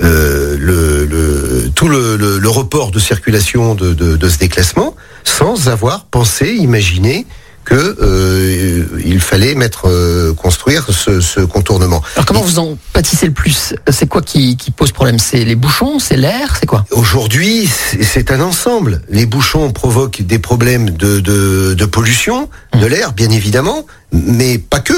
[0.00, 7.26] euh, tout le, report de circulation de, de- de ce déclassement, sans avoir pensé, imaginé
[7.64, 12.02] que euh, il fallait mettre euh, construire ce, ce contournement.
[12.16, 13.74] Alors comment vous en pâtissez le plus?
[13.90, 15.18] C'est quoi qui, qui pose problème?
[15.18, 15.98] C'est les bouchons?
[15.98, 16.56] C'est l'air?
[16.58, 16.84] C'est quoi?
[16.90, 19.02] Aujourd'hui, c'est- un ensemble.
[19.10, 22.48] Les bouchons provoquent des problèmes de, de, de pollution,
[22.80, 24.94] de l'air, bien évidemment, mais pas que.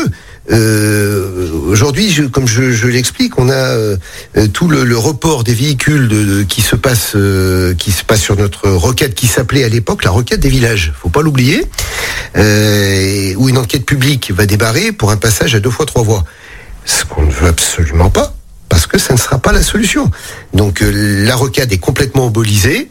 [0.53, 3.97] Euh, Aujourd'hui, comme je, je l'explique, on a euh,
[4.53, 8.21] tout le, le report des véhicules de, de- qui se passe, euh, qui se passe
[8.21, 10.93] sur notre requête qui s'appelait à l'époque la requête des villages.
[11.01, 11.65] Faut pas l'oublier,
[12.37, 16.25] euh, où une enquête publique va débarrer pour un passage à deux fois trois voies.
[16.85, 18.35] Ce qu'on ne veut absolument pas,
[18.69, 20.11] parce que ça ne sera pas la solution.
[20.53, 22.91] Donc euh, la rocade est complètement embolisée.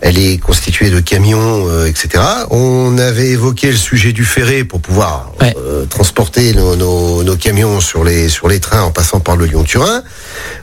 [0.00, 2.22] Elle est constituée de camions, euh, etc.
[2.50, 5.52] On avait évoqué le sujet du ferré pour pouvoir Ouais.
[5.58, 9.46] euh, transporter nos, nos- nos camions sur les sur les trains en passant par le
[9.46, 10.04] Lyon-Turin.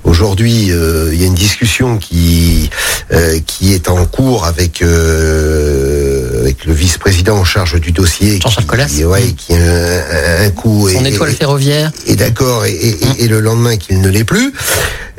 [0.06, 2.70] Aujourd'hui, euh, il y a une discussion qui
[3.12, 6.15] euh, qui est en cours avec euh,
[6.46, 9.04] avec le vice-président en charge du dossier, Jean-Charles qui, Collas.
[9.06, 12.90] ouais, qui a un, un coup Son et- étoile et- ferroviaire est d'accord et, et-
[13.04, 14.54] et- et le lendemain qu'il ne l'est plus.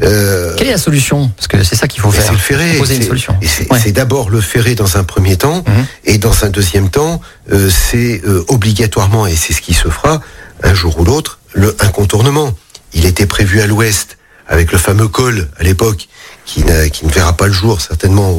[0.03, 1.29] Euh, Quelle est la solution?
[1.37, 2.25] Parce que c'est ça qu'il faut faire.
[2.27, 2.69] c'est le ferré.
[2.75, 3.35] Proposer une solution.
[3.43, 3.91] et C'est Ouais.
[3.93, 5.87] d'abord le ferré dans un premier temps, Mhm.
[6.05, 7.21] et dans un deuxième temps,
[7.53, 10.21] euh, c'est euh, obligatoirement, et c'est ce qui se fera
[10.63, 12.53] un jour ou l'autre, le un contournement.
[12.95, 14.17] Il était prévu à l'ouest
[14.49, 16.09] avec le fameux col à l'époque,
[16.45, 18.33] qui, n'a- qui ne verra pas le jour certainement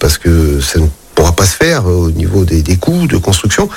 [0.00, 0.86] parce que ça ne
[1.24, 3.70] pourra pas se faire euh, au niveau des, des coûts de construction.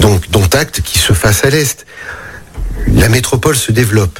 [0.00, 1.86] Donc, dont acte qui se fasse à l'est.
[2.94, 4.18] La métropole se développe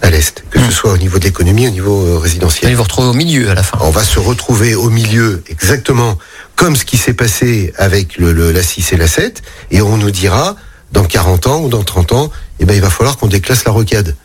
[0.00, 2.74] à l'est, que ce soit au niveau de l'économie, au niveau euh, Vous résidentiel allez
[2.74, 3.76] vous retrouver au milieu à la fin.
[3.82, 6.16] on va se retrouver au milieu exactement
[6.56, 9.98] comme ce qui s'est passé avec le, le- la 6 et la 7 et on
[9.98, 10.56] nous dira
[10.92, 13.72] dans 40 ans ou dans 30 ans eh ben il va falloir qu'on déclasse la
[13.72, 14.16] rocade.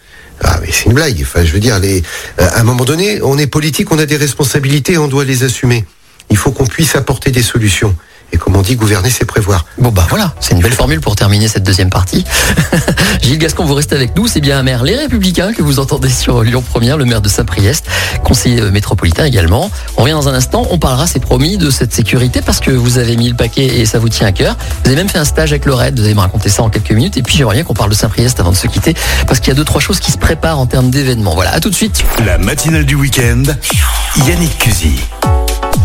[0.41, 1.19] Ah mais c'est une blague.
[1.21, 2.03] Enfin je veux dire les
[2.39, 5.43] euh, à un moment donné, on est politique, on a des responsabilités, on doit les
[5.43, 5.83] assumer.
[6.29, 7.95] Il faut qu'on puisse apporter des solutions.
[8.31, 9.65] Et comme on dit, gouverner, c'est prévoir.
[9.77, 12.25] Bon bah voilà, c'est une belle formule pour terminer cette deuxième partie.
[13.21, 16.09] Gilles Gascon, vous restez avec nous, c'est bien un maire Les Républicains que vous entendez
[16.09, 17.85] sur Lyon Première, le maire de Saint-Priest,
[18.23, 19.69] conseiller euh, métropolitain également.
[19.97, 22.97] On revient dans un instant, on parlera, c'est promis, de cette sécurité parce que vous
[22.97, 24.57] avez mis le paquet et ça vous tient à cœur.
[24.83, 26.69] Vous avez même fait un stage avec le RAID, vous allez me raconter ça en
[26.69, 27.17] quelques minutes.
[27.17, 28.95] Et puis j'aimerais bien qu'on parle de Saint-Priest avant de se quitter
[29.27, 31.35] parce qu'il y a deux, trois choses qui se préparent en termes d'événements.
[31.35, 32.03] Voilà, à tout de suite.
[32.25, 33.43] La matinale du week-end,
[34.25, 34.95] Yannick Cusy.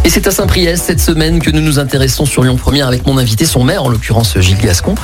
[0.04, 3.18] Et c'est à Saint-Priest cette semaine que nous nous intéressons sur Lyon Première avec mon
[3.18, 4.94] invité, son maire, en l'occurrence Gilles Gascon,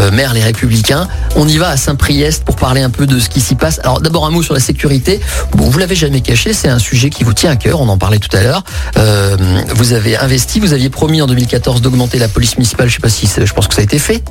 [0.00, 1.08] euh, maire Les Républicains.
[1.36, 3.80] On y va à Saint-Priest pour parler un peu de ce qui s'y passe.
[3.84, 5.20] Alors d'abord un mot sur la sécurité.
[5.52, 7.98] Bon, vous l'avez jamais caché, c'est un sujet qui vous tient à cœur, on en
[7.98, 8.64] parlait tout à l'heure.
[8.96, 9.36] Euh,
[9.74, 13.08] vous avez investi, vous aviez promis en 2014 d'augmenter la police municipale, je sais pas
[13.08, 14.24] si, je pense que ça a été fait.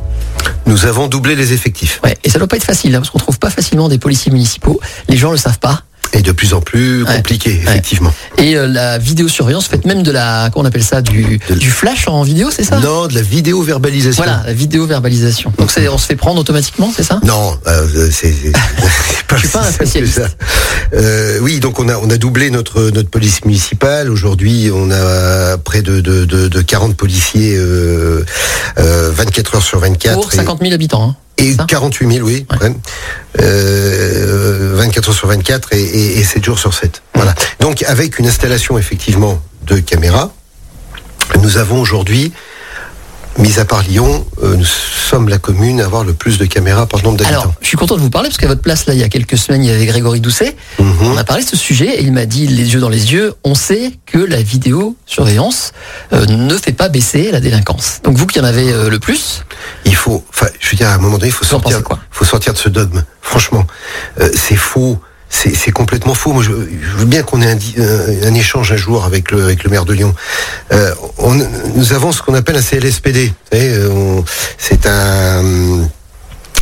[0.65, 1.99] Nous avons doublé les effectifs.
[2.03, 4.31] Ouais, et ça doit pas être facile, hein, parce qu'on trouve pas facilement des policiers
[4.31, 4.79] municipaux.
[5.07, 5.83] Les gens le savent pas.
[6.15, 8.13] Et de plus en plus compliqué, effectivement.
[8.37, 12.07] Et euh, la vidéosurveillance, faites même de la, comment on appelle ça, du, du flash
[12.07, 12.79] en vidéo, c'est ça?
[12.79, 14.23] Non, de la vidéo-verbalisation.
[14.23, 15.51] Voilà, la vidéo-verbalisation.
[15.57, 17.19] Donc on se fait prendre automatiquement, c'est ça?
[17.25, 18.33] Non, euh, c'est
[19.27, 20.21] pas, Je suis pas un spécialiste.
[20.93, 24.09] Euh, oui, donc on a on a doublé notre notre police municipale.
[24.09, 28.23] Aujourd'hui, on a près de de, de, de 40 policiers, euh,
[28.77, 30.13] 24 heures sur 24.
[30.13, 31.09] Pour 50 000 habitants.
[31.09, 31.15] Hein.
[31.37, 32.45] Et 48 000, oui.
[32.61, 32.73] Ouais.
[33.41, 37.01] Euh, 24 heures sur 24 et, et, et 7 jours sur 7.
[37.13, 37.35] Voilà.
[37.59, 40.31] Donc avec une installation effectivement de caméras,
[41.41, 42.31] nous avons aujourd'hui
[43.37, 46.85] Mis à part Lyon, euh, nous sommes la commune à avoir le plus de caméras
[46.85, 47.41] par nombre d'habitants.
[47.41, 49.09] Alors, je suis content de vous parler parce qu'à votre place, là, il y a
[49.09, 50.55] quelques semaines, il y avait Grégory Doucet.
[50.79, 51.05] Mm -hmm.
[51.13, 53.33] On a parlé de ce sujet et il m'a dit, les yeux dans les yeux,
[53.43, 55.73] on sait que la vidéosurveillance
[56.13, 57.99] euh, ne fait pas baisser la délinquance.
[58.03, 59.43] Donc vous qui en avez euh, le plus
[59.83, 62.25] Il faut, enfin, je veux dire, à un moment donné, il faut, sortir, quoi faut
[62.25, 63.03] sortir de ce dogme.
[63.21, 63.65] Franchement,
[64.21, 64.97] euh, c'est faux
[65.35, 66.31] c'est complètement faux.
[66.31, 69.63] Moi, je, je veux bien qu'on ait un, un, échange un jour avec le, avec
[69.63, 70.15] le maire de Lyon.
[70.71, 73.33] Euh, on, nous avons ce qu'on appelle un CLSPD.
[73.51, 75.43] C'est un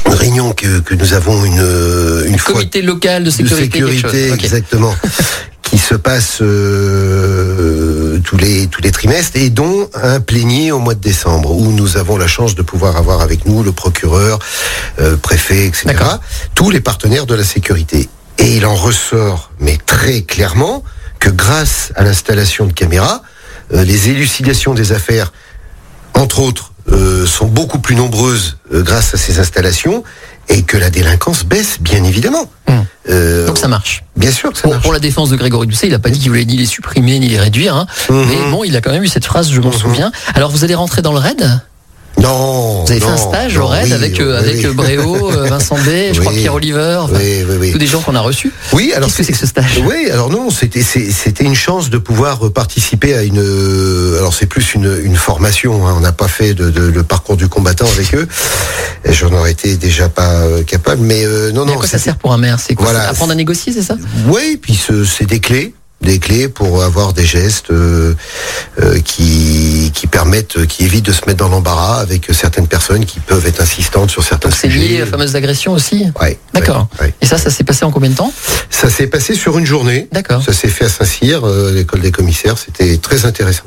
[0.05, 4.45] une réunion que, que nous avons une, une comité local de sécurité, de sécurité okay.
[4.45, 4.93] exactement,
[5.61, 10.93] qui se passe euh, tous les tous les trimestres et dont un plénier au mois
[10.93, 14.39] de décembre où nous avons la chance de pouvoir avoir avec nous le procureur,
[14.99, 15.95] euh, préfet, etc.
[16.53, 18.09] Tous les partenaires de la sécurité.
[18.39, 20.83] Et il en ressort, mais très clairement,
[21.19, 23.21] que grâce à l'installation de caméras,
[23.73, 25.31] euh, les élucidations des affaires,
[26.13, 30.03] entre autres, euh, sont beaucoup plus nombreuses euh, grâce à ces installations
[30.49, 32.51] et que la délinquance baisse, bien évidemment.
[32.67, 33.45] Mmh.
[33.47, 34.03] Donc ça marche.
[34.15, 34.83] Bien sûr que ça pour, marche.
[34.83, 37.19] Pour la défense de Grégory Doucet, il n'a pas dit qu'il voulait ni les supprimer
[37.19, 37.75] ni les réduire.
[37.75, 37.87] Hein.
[38.09, 38.23] Mmh.
[38.27, 39.73] Mais bon, il a quand même eu cette phrase, je m'en mmh.
[39.73, 40.11] souviens.
[40.35, 41.61] Alors vous allez rentrer dans le raid?
[42.21, 42.83] Non.
[42.85, 44.73] Vous avez non, fait un stage non, au RAID oui, avec, euh, oui, avec oui.
[44.73, 46.31] Bréau, euh, Vincent B, je crois.
[46.31, 47.19] Pierre Oliver, enfin,
[47.71, 48.51] tous des gens qu'on a reçus.
[48.71, 49.81] Oui, alors Qu'est-ce que c'est que ce stage?
[49.85, 53.39] Oui, alors non, c'était c'était une chance de pouvoir participer à une.
[53.39, 55.87] euh, Alors c'est plus une, une formation.
[55.87, 58.27] hein, on n'a pas fait de, de- le parcours du combattant avec eux.
[59.09, 61.01] J'en aurais été déjà pas euh, capable.
[61.01, 61.79] Mais euh, non, Mais à non.
[61.79, 62.59] quoi ça sert pour un maire?
[62.59, 62.85] C'est quoi?
[62.91, 63.09] Voilà.
[63.09, 63.95] Apprendre à négocier, c'est ça?
[64.27, 68.13] Oui, puis ce- c'est des clés, des clés pour avoir des gestes euh,
[68.81, 69.12] euh, qui
[70.67, 74.23] qui évitent de se mettre dans l'embarras avec certaines personnes qui peuvent être insistantes sur
[74.23, 74.79] certains Donc c'est sujets.
[74.87, 75.01] lié
[75.35, 76.05] agressions aussi?
[76.21, 76.87] Ouais, D'accord.
[76.99, 77.13] ouais, ouais.
[77.21, 78.31] Et ça, ça s'est passé en combien de temps?
[78.69, 80.07] Ça s'est passé sur une journée.
[80.11, 80.43] D'accord.
[80.43, 82.57] Ça s'est fait à Saint-Cyr, euh, l'école des commissaires.
[82.57, 83.63] C'était très intéressant.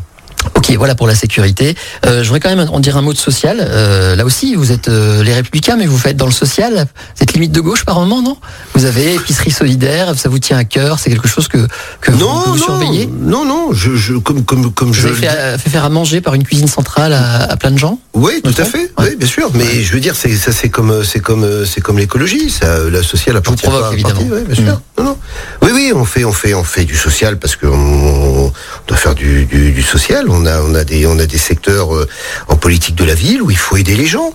[0.54, 1.74] Ok, voilà pour la sécurité.
[2.06, 3.58] Euh, je voudrais quand même en dire un mot de social.
[3.60, 6.86] Euh, là aussi, vous êtes euh, les Républicains, mais vous faites dans le social.
[7.16, 8.36] Vous êtes limite de gauche par moment, non?
[8.74, 10.98] Vous avez épicerie solidaire, ça vous tient à cœur.
[10.98, 11.58] C'est quelque chose que,
[12.00, 13.08] que vous, non, vous non, surveillez?
[13.20, 13.72] non, non.
[13.72, 15.08] Je, je comme comme comme Vous je.
[15.08, 17.98] avez fait, faire à manger par une cuisine centrale à, à plein de gens?
[18.14, 18.90] Oui, tout à fait.
[18.98, 19.08] Ouais.
[19.10, 19.50] Oui, bien sûr.
[19.54, 22.50] Mais je veux dire, c'est ça, c'est comme, c'est comme, c'est comme l'écologie.
[22.50, 24.20] Ça, la sociale appartient provoque, pas à évidemment.
[24.22, 24.80] ouais, bien sûr.
[24.98, 25.18] Non, non.
[25.62, 28.52] Oui, oui, on fait, on fait, on fait du social parce qu'on on
[28.86, 30.25] doit faire du, du, du social.
[30.28, 32.08] On a, des secteurs euh,
[32.48, 34.34] en politique de la ville où il faut aider les gens.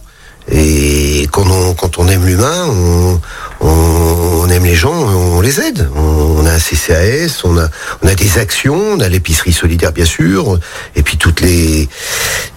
[0.49, 3.19] Et quand on, quand on aime l'humain, on,
[3.61, 5.87] on, aime les gens, on les aide.
[5.95, 7.67] On, a un CCAS, on a,
[8.01, 10.59] on a des actions, on a l'épicerie solidaire bien sûr,
[10.95, 11.87] et puis toutes les,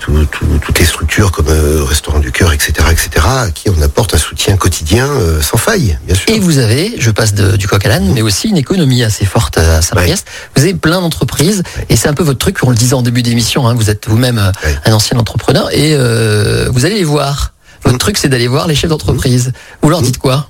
[0.01, 3.81] tout- tout- toutes les structures comme euh, Restaurant du Cœur, etc., etc., à qui on
[3.83, 6.25] apporte un soutien quotidien euh, sans faille, bien sûr.
[6.35, 9.27] Et vous avez, je passe de- du coq à l'âne, mais aussi une économie assez
[9.27, 10.27] forte à Saint-Priest.
[10.57, 13.23] Vous avez plein d'entreprises, et c'est un peu votre truc, on le disait en début
[13.23, 14.75] d'émission, hein, vous êtes vous-même euh, Ouais.
[14.87, 17.53] un ancien entrepreneur, et euh, vous allez les voir.
[17.85, 17.99] Votre Mm.
[17.99, 19.53] truc, c'est d'aller voir les chefs d'entreprise.
[19.83, 20.49] Vous leur dites quoi?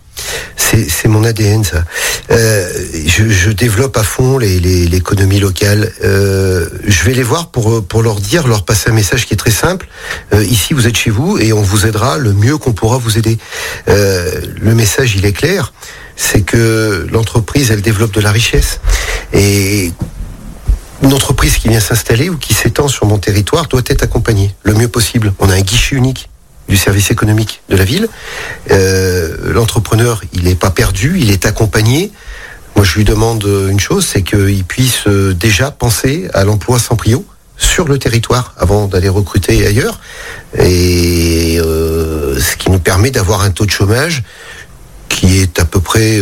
[0.57, 1.85] C'est mon ADN, ça.
[2.31, 2.69] Euh,
[3.07, 5.93] je, développe à fond l'économie locale.
[6.03, 9.51] Euh, je vais les voir pour, leur dire, leur passer un message qui est très
[9.51, 9.87] simple.
[10.33, 13.19] Euh, ici, vous êtes chez vous et on vous aidera le mieux qu'on pourra vous
[13.19, 13.39] aider.
[13.87, 15.73] Le message, il est clair.
[16.17, 18.81] C'est que l'entreprise, elle développe de la richesse.
[19.33, 19.93] Et
[21.03, 24.75] une entreprise qui vient s'installer ou qui s'étend sur mon territoire doit être accompagnée le
[24.75, 25.35] mieux possible.
[25.39, 26.31] On a un guichet unique
[26.69, 28.09] du service économique de la ville.
[28.71, 32.13] Euh, L'entrepreneur, il n'est pas perdu, il est accompagné.
[32.77, 36.97] Moi, je lui demande une chose, c'est qu'il puisse euh, déjà penser à l'emploi sans
[36.97, 37.25] prio
[37.57, 40.01] sur le territoire avant d'aller recruter ailleurs.
[40.59, 44.25] Et euh, ce qui nous permet d'avoir un taux de chômage
[45.09, 46.21] qui est à peu près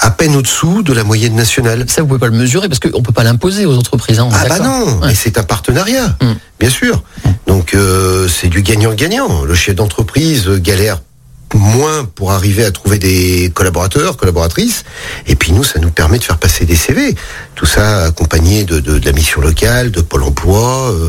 [0.00, 1.84] à peine au-dessous de la moyenne nationale.
[1.88, 4.18] Ça, vous pouvez pas le mesurer parce qu'on peut pas l'imposer aux entreprises.
[4.20, 5.08] Hein, Ah bah non, Ouais.
[5.08, 6.32] mais c'est un partenariat, Mm.
[6.60, 7.02] bien sûr.
[7.46, 9.42] Donc euh, c'est du gagnant-gagnant.
[9.44, 11.00] Le chef d'entreprise galère
[11.54, 14.84] moins pour arriver à trouver des collaborateurs, collaboratrices,
[15.26, 17.14] et puis nous, ça nous permet de faire passer des CV.
[17.54, 20.90] Tout ça accompagné de, de, de la mission locale, de Pôle Emploi.
[20.92, 21.08] euh,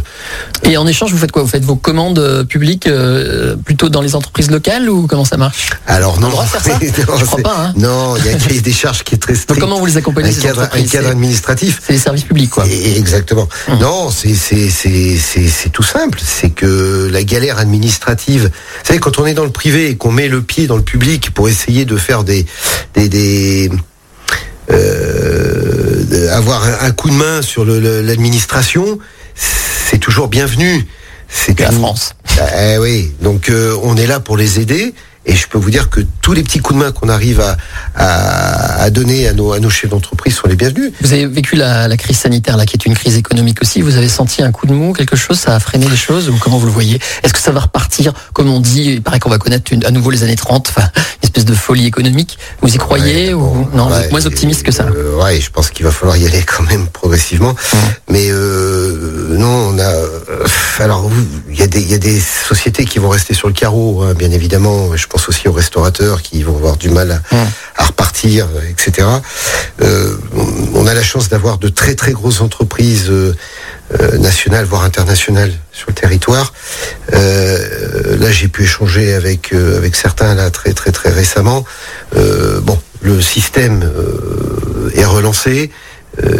[0.64, 1.42] Et en échange, vous faites quoi?
[1.42, 5.38] Vous faites vos commandes euh, publiques euh, plutôt dans les entreprises locales ou comment ça
[5.38, 5.70] marche?
[5.88, 6.80] Alors non, On faire ça?
[7.08, 7.74] Non, Je crois pas, hein.
[7.78, 9.50] non, il y a un cahier des charges qui est très strict.
[9.50, 11.82] Donc comment vous les accompagnez un ces cadre, un cadre administratif.
[11.86, 12.66] C'est les services publics, quoi.
[12.68, 13.48] Et- Exactement.
[13.68, 13.80] Hum.
[13.80, 16.20] Non, c'est tout simple.
[16.24, 18.44] C'est que la galère administrative.
[18.46, 20.84] Vous savez, quand on est dans le privé et qu'on met le pied dans le
[20.84, 22.46] public pour essayer de faire des
[22.94, 23.70] des des
[24.72, 29.00] euh, avoir un, un coup de main sur le- le- l'administration,
[29.36, 30.86] c'est toujours bienvenu.
[31.28, 32.14] C'est La France.
[32.58, 34.94] eh oui, donc euh, on est là pour les aider.
[35.26, 37.58] Et je peux vous dire que tous les petits coups de main qu'on arrive à,
[37.96, 40.92] à, à donner à nos, à nos chefs d'entreprise sont les bienvenus.
[41.02, 43.82] Vous avez vécu la, la crise sanitaire, là, qui est une crise économique aussi.
[43.82, 45.40] Vous avez senti un coup de mou, quelque chose?
[45.40, 46.30] Ça a freiné les choses?
[46.30, 47.00] Ou comment vous le voyez?
[47.24, 48.84] Est-ce que ça va repartir, comme on dit?
[48.96, 50.88] Il paraît qu'on va connaître une- à nouveau les années 30, enfin,
[51.22, 52.38] une espèce de folie économique.
[52.62, 53.88] Vous y croyez Ouais, ou non?
[53.88, 56.44] Vous êtes moins optimiste que ça euh, Ouais, je pense qu'il va falloir y aller
[56.46, 57.56] quand même progressivement.
[58.10, 59.84] Mais euh, non, on a.
[59.84, 60.46] euh,
[60.80, 61.10] alors,
[61.50, 64.04] il y a des il y a des sociétés qui vont rester sur le carreau,
[64.04, 64.96] hein, bien évidemment.
[64.96, 67.22] Je pense aussi aux restaurateurs qui vont avoir du mal à,
[67.82, 69.08] à repartir, euh, etc.
[69.82, 70.16] Euh,
[70.74, 73.08] on- a la chance d'avoir de très très grosses entreprises.
[73.10, 73.34] euh,
[74.02, 76.54] euh, nationales voire internationales sur le territoire.
[77.12, 81.64] Là, j'ai pu échanger avec avec certains là très très très récemment.
[82.64, 83.88] Bon, le système
[84.96, 85.72] est relancé,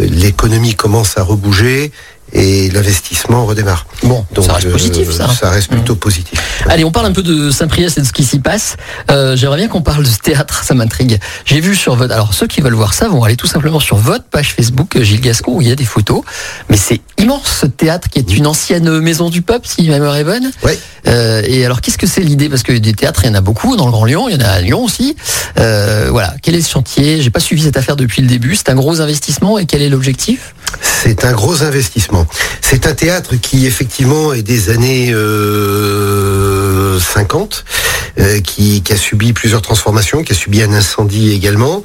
[0.00, 1.92] l'économie commence à rebouger
[2.32, 3.86] et l'investissement redémarre.
[4.02, 5.28] Bon, ça reste euh, positif, ça.
[5.28, 6.38] Ça reste plutôt positif.
[6.68, 8.76] Allez, on parle un peu de Saint-Priest et de ce qui s'y passe.
[9.10, 11.18] Euh, J'aimerais bien qu'on parle de ce théâtre, ça m'intrigue.
[11.44, 12.12] J'ai vu sur votre...
[12.12, 15.02] Alors, ceux qui veulent voir ça vont aller tout simplement sur votre page Facebook, euh,
[15.02, 16.22] Gilles Gascon, où il y a des photos.
[16.68, 20.16] Mais c'est immense, ce théâtre, qui est une ancienne maison du peuple, si ma mémoire
[20.16, 20.50] est bonne.
[21.06, 22.48] Euh, et alors, qu'est-ce que c'est l'idée?
[22.48, 24.38] Parce que des théâtres, il y en a beaucoup dans le Grand Lyon, il y
[24.38, 25.16] en a à Lyon aussi.
[25.56, 27.22] Voilà, quel est ce chantier?
[27.22, 28.56] J'ai pas suivi cette affaire depuis le début.
[28.56, 30.54] C'est un gros investissement et quel est l'objectif?
[30.82, 32.26] C'est un gros investissement.
[32.60, 37.64] C'est un théâtre qui effectivement est des années euh, 50,
[38.18, 41.82] euh, qui, a subi plusieurs transformations, qui a subi un incendie également.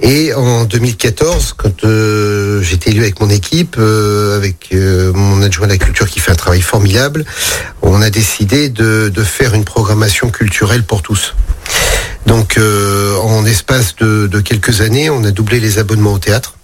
[0.00, 4.74] Et en 2014, quand euh, j'étais élu avec mon équipe, euh, avec
[5.14, 7.24] mon adjoint à la culture qui fait un travail formidable,
[7.82, 11.34] on a décidé de, de faire une programmation culturelle pour tous.
[12.26, 12.58] Donc
[13.22, 16.54] en espace de, de quelques années, on a doublé les abonnements au théâtre.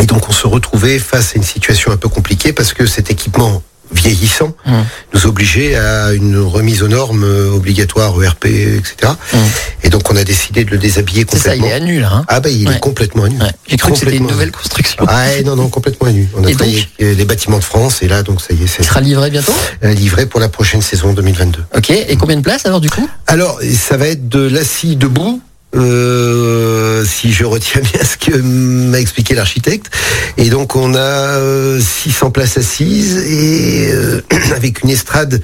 [0.00, 3.10] Et donc on se retrouvait face à une situation un peu compliquée parce que cet
[3.10, 4.72] équipement vieillissant Mmh.
[5.14, 9.12] nous obligeait à une remise aux normes euh, obligatoire ERP, etc.
[9.32, 9.36] Mmh.
[9.82, 11.66] Et donc on a décidé de le déshabiller C'est ça, il complètement.
[11.86, 12.10] est à nu, là.
[12.12, 12.76] Hein Ah bah il Ouais.
[12.76, 13.40] est complètement à nu.
[13.40, 13.50] Ouais.
[13.66, 14.32] J'ai cru que c'était une Complètement.
[14.36, 15.04] nouvelle construction.
[15.08, 16.28] Ah ouais, non, non, complètement à nu.
[16.36, 18.66] On a Et travaillé donc les bâtiments de France et là, donc ça y est,
[18.68, 21.64] c'est Il sera livré bientôt euh, livré pour la prochaine saison 2022.
[21.76, 23.08] Ok, et combien de places alors du coup?
[23.26, 25.42] Alors, ça va être de l'assis debout.
[25.74, 29.90] Euh, si je retiens bien ce que m'a expliqué l'architecte.
[30.36, 34.20] Et donc on a euh, 600 places assises et euh,
[34.54, 35.42] avec une estrade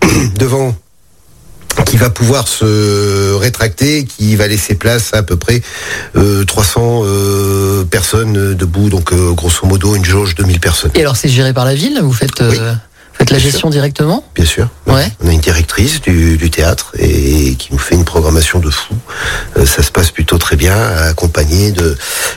[0.38, 0.74] devant
[1.86, 5.62] qui va pouvoir se rétracter, qui va laisser place à à peu près
[6.16, 10.90] euh, 300 euh, personnes debout, donc euh, grosso modo une jauge de 1000 personnes.
[10.94, 11.98] Et alors c'est géré par la ville?
[12.02, 12.58] Vous faites, euh, Oui.
[13.18, 14.24] Faites la gestion directement?
[14.34, 14.68] Bien sûr.
[14.86, 15.10] Ouais.
[15.22, 18.94] On a une directrice du, du théâtre et qui nous fait une programmation de fou.
[19.56, 21.96] Euh, ça se passe plutôt très bien, accompagné de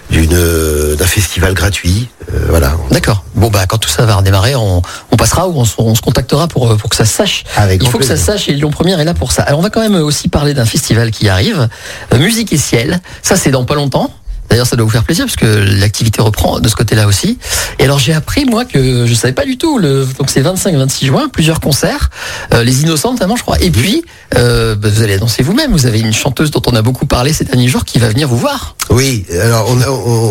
[0.10, 2.10] d'une d'un festival gratuit.
[2.34, 2.76] Euh, voilà.
[2.92, 3.24] D'accord.
[3.36, 6.02] Bon bah quand tout ça va redémarrer, on, on passera ou on, se- on se
[6.02, 7.44] contactera pour, euh, pour que ça se sache.
[7.56, 9.44] Avec Il faut que ça sache et Lyon Première est là pour ça.
[9.44, 11.70] Alors on va quand même aussi parler d'un festival qui arrive,
[12.14, 13.00] euh, Musique et Ciel.
[13.22, 14.12] Ça c'est dans pas longtemps.
[14.52, 17.40] D'ailleurs, ça doit vous faire plaisir parce que l'activité reprend de ce côté-là aussi.
[17.80, 19.78] Et alors, j'ai appris, moi, que je savais pas du tout.
[19.80, 22.10] Le, donc, c'est 25-26 juin, plusieurs concerts.
[22.54, 23.62] Euh, les Innocents, notamment, je crois.
[23.62, 24.04] Et puis,
[24.36, 25.72] euh, bah, vous allez annoncer vous-même.
[25.72, 28.28] Vous avez une chanteuse dont on a beaucoup parlé ces derniers jours qui va venir
[28.28, 28.76] vous voir.
[28.90, 29.70] Oui, alors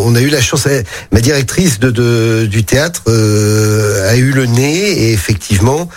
[0.05, 0.67] on a, eu la chance.
[0.67, 5.89] eh, Ma directrice de, du théâtre euh, a eu le nez et effectivement,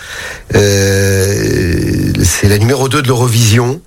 [0.51, 3.81] c'est la numéro 2 de l'Eurovision.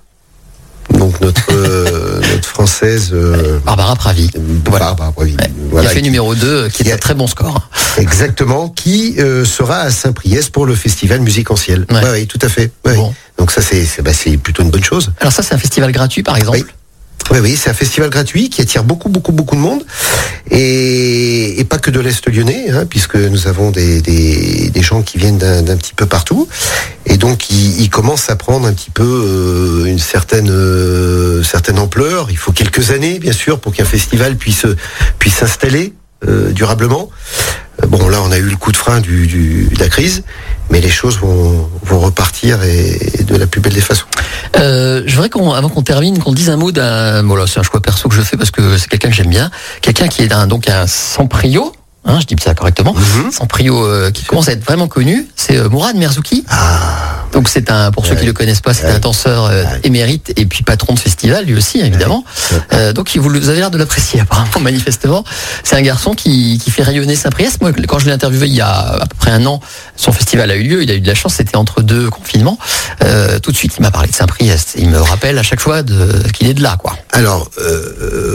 [0.99, 4.29] Donc notre euh, notre française euh, Barbara Pravi.
[4.65, 4.87] Voilà.
[4.87, 5.51] Barbara Pravi, Ouais.
[5.71, 7.69] voilà, qui a fait qui- numéro 2, qui qui est a- un très bon score.
[7.97, 11.49] Exactement, qui euh, sera à Saint-Priest pour le festival Musique.
[11.49, 11.55] Ouais.
[11.89, 12.71] Ouais, oui, tout à fait.
[12.85, 12.95] Ouais.
[12.95, 13.13] Bon.
[13.37, 15.11] Donc ça, c'est bah, c'est plutôt une bonne chose.
[15.21, 16.57] Alors ça, c'est un festival gratuit, par exemple?
[16.59, 16.65] Oui.
[17.31, 19.83] Oui, oui, c'est un festival gratuit qui attire beaucoup, beaucoup, beaucoup de monde.
[20.49, 24.01] Et, et pas que de l'Est lyonnais, hein, puisque nous avons des,
[24.81, 26.47] gens qui viennent d'un petit peu partout.
[27.05, 31.77] Et donc, il, il commence à prendre un petit peu euh, une certaine, euh, certaine
[31.77, 32.27] ampleur.
[32.31, 34.65] Il faut quelques années, bien sûr, pour qu'un festival puisse,
[35.19, 35.93] puisse s'installer
[36.25, 37.09] durablement.
[37.11, 40.23] Euh, Bon, là, on a eu le coup de frein du, du, de la crise,
[40.69, 44.05] mais les choses vont, vont repartir et, et de la plus belle des façons.
[44.57, 47.23] Euh, je voudrais qu'on, avant qu'on termine, qu'on dise un mot d'un.
[47.23, 49.29] Bon là, c'est un choix perso que je fais parce que c'est quelqu'un que j'aime
[49.29, 49.49] bien,
[49.81, 50.87] quelqu'un qui est un donc un.
[52.09, 52.95] Hein, je dis ça correctement.
[52.95, 53.31] Mhm.
[53.31, 56.43] Samprio euh, qui commence à être vraiment connu, c'est euh, Mourad Merzouki.
[56.49, 60.33] Ah, Donc c'est un, pour ceux qui le connaissent pas, c'est un danseur euh, émérite
[60.35, 62.23] et puis patron de festival lui aussi évidemment.
[62.95, 65.23] Donc vous, vous avez l'air de l'apprécier apparemment manifestement.
[65.63, 67.61] C'est un garçon qui, qui fait rayonner Saint-Priest.
[67.61, 69.59] Moi quand je l'ai interviewé il y a à peu près un an,
[69.95, 70.81] son festival a eu lieu.
[70.81, 72.57] Il a eu de la chance, c'était entre deux confinements.
[73.43, 74.73] Tout de suite il m'a parlé de Saint-Priest.
[74.77, 75.83] Il me rappelle à chaque fois
[76.33, 76.97] qu'il est de là quoi.
[77.11, 77.51] Alors,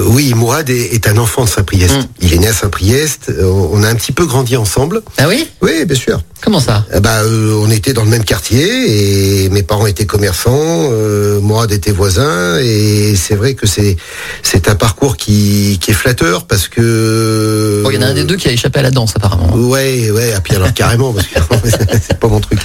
[0.06, 1.96] oui, Mourad est, est un enfant de Saint-Priest.
[1.96, 2.06] Mm.
[2.20, 3.32] Il est né à Saint-Priest.
[3.72, 5.02] On a un petit peu grandi ensemble.
[5.18, 5.48] Ah oui?
[5.62, 6.20] Oui, bien sûr.
[6.40, 6.84] Comment ça?
[6.94, 10.52] Eh ben, euh, on était dans le même quartier et mes parents étaient commerçants.
[10.52, 13.96] Euh, Mourad était voisin et c'est vrai que c'est
[14.42, 17.80] c'est un parcours qui, qui est flatteur parce que.
[17.82, 19.54] Bon, Il y en a un des deux qui a échappé à la danse apparemment.
[19.54, 21.38] Ouais, ouais, et puis alors carrément, parce que
[22.02, 22.58] c'est pas mon truc.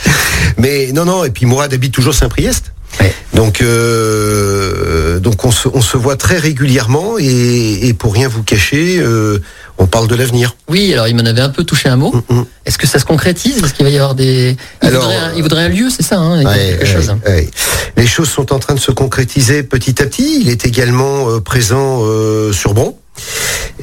[0.57, 2.73] Mais non, non, et puis Mourad habite toujours Saint-Priest.
[2.99, 3.13] Ouais.
[3.33, 8.43] Donc, euh, donc on se, on se voit très régulièrement et, et pour rien vous
[8.43, 9.39] cacher, euh,
[9.77, 10.55] on parle de l'avenir.
[10.67, 12.11] Oui, alors il m'en avait un peu touché un mot.
[12.29, 12.45] Mm, mm.
[12.65, 13.63] Est-ce que ça se concrétise?
[13.63, 14.57] Est-ce qu'il va y avoir des...
[14.81, 17.15] Il, Alors, voudrait, un, il voudrait un lieu, c'est ça hein, Ouais, quelque chose.
[17.25, 17.49] ouais.
[17.95, 20.39] Les choses sont en train de se concrétiser petit à petit.
[20.41, 22.03] Il est également euh, présent
[22.51, 22.97] sur Bron.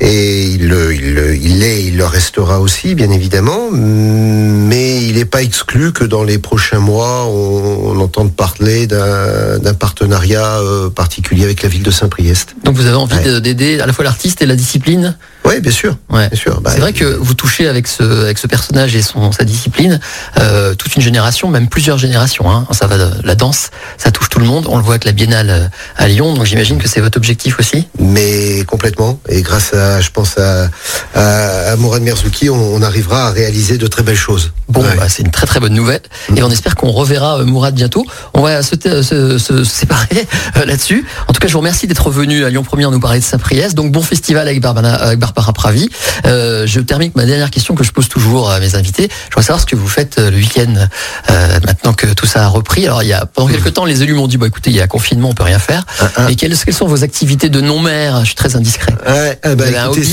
[0.00, 3.70] Et il, le- il, le- il l'est, il le restera aussi, bien évidemment.
[3.72, 9.74] Mais il n'est pas exclu que dans les prochains mois, on, on entende parler d'un
[9.78, 12.56] partenariat euh, particulier avec la ville de Saint-Priest.
[12.64, 13.40] Donc vous avez envie Ouais.
[13.40, 15.16] d'aider à la fois l'artiste et la discipline?
[15.46, 15.96] Oui, bien sûr.
[16.10, 16.28] Ouais.
[16.28, 16.60] Bien sûr.
[16.60, 20.00] Bah, C'est vrai que vous touchez avec ce, avec ce personnage et son, sa discipline
[20.38, 22.50] euh, toute une génération, même plusieurs générations.
[22.50, 22.66] Hein.
[22.72, 24.66] Ça va la danse, ça touche tout le monde.
[24.68, 27.58] On le voit avec la Biennale euh, à Lyon, donc j'imagine que c'est votre objectif
[27.60, 27.86] aussi.
[28.00, 29.20] mais complètement.
[29.28, 30.68] Et grâce à, je pense à,
[31.14, 34.52] à, à Mourad Merzouki, on, on arrivera à réaliser de très belles choses.
[34.68, 34.96] Bon, Ouais.
[34.96, 36.00] bah, c'est une très très bonne nouvelle
[36.34, 38.04] et on espère qu'on reverra euh, Mourad bientôt.
[38.34, 40.26] On va se, se- se séparer
[40.56, 41.04] euh, là-dessus.
[41.28, 43.74] En tout cas, je vous remercie d'être venu à Lyon Première nous parler de Saint-Priest.
[43.74, 45.88] Donc bon festival avec Barbara, avec Barbara Pravi.
[46.26, 49.08] Euh, je termine avec ma dernière question que je pose toujours à mes invités.
[49.10, 50.74] Je voudrais savoir ce que vous faites euh, le week-end
[51.30, 52.84] euh, maintenant que tout ça a repris.
[52.86, 54.80] Alors il y a pendant quelques temps, les élus m'ont dit bah écoutez, il y
[54.80, 55.84] a confinement, on peut rien faire.
[56.00, 56.24] Ah, ah.
[56.28, 58.20] Mais quelles, quelles sont vos activités de non-maire?
[58.20, 58.94] Je suis très indiscret.
[59.06, 60.04] Ouais, ah bah, écoutez,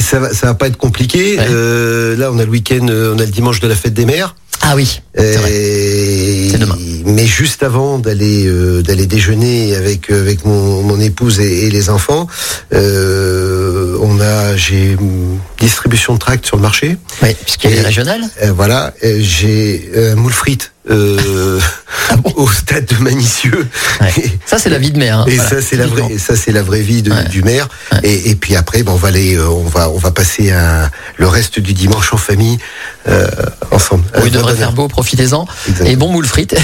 [0.00, 1.38] ça, va, ça va pas être compliqué.
[1.44, 1.46] Ouais.
[1.50, 4.36] Euh, là, on a le week-end, on a le dimanche de la fête des mères.
[4.62, 5.00] Ah oui.
[5.16, 6.76] C'est demain.
[7.06, 11.70] Mais juste avant d'aller euh, d'aller déjeuner avec euh, avec mon, mon épouse et, et
[11.70, 12.26] les enfants,
[12.72, 14.96] euh, on a j'ai
[15.58, 16.96] distribution de tracts sur le marché.
[17.22, 18.22] Oui, puisqu'il y a régionales.
[18.42, 20.72] Euh, voilà, j'ai moule frites
[22.10, 23.66] Ah bon au stade de Manicieux.
[24.00, 24.12] Ouais.
[24.44, 25.20] Ça c'est la vie de mère.
[25.20, 25.24] hein.
[25.28, 27.24] Et Voilà, ça c'est la vraie, ça c'est la vraie vie de- Ouais.
[27.28, 27.68] du maire.
[27.92, 28.00] Ouais.
[28.02, 31.26] Et, et puis après, ben, on va aller, on va, on va passer un- le
[31.28, 32.58] reste du dimanche en famille
[33.70, 34.04] ensemble.
[34.16, 35.46] Oui, Un il devrait vrai faire beau, profitez-en.
[35.84, 36.56] Et bon moule frites.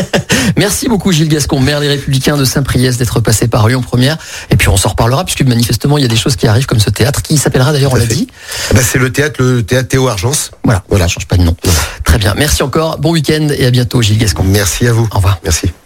[0.56, 4.16] Merci beaucoup Gilles Gascon, maire des Républicains de Saint-Priest, d'être passé par Lyon Première.
[4.50, 6.78] Et puis on s'en reparlera, puisque manifestement il y a des choses qui arrivent comme
[6.78, 8.26] ce théâtre, qui s'appellera d'ailleurs, on l'a dit.
[8.26, 8.74] bonheur.
[8.74, 10.52] Ben, c'est le théâtre, le théâtre Théo Argence.
[10.62, 11.06] Voilà, Voilà.
[11.06, 11.56] ça change pas de nom.
[12.04, 14.44] Très bien, merci encore, bon week-end et à bientôt Gilles Gascon.
[14.44, 15.08] Merci à vous.
[15.12, 15.40] Au revoir.
[15.42, 15.70] Merci.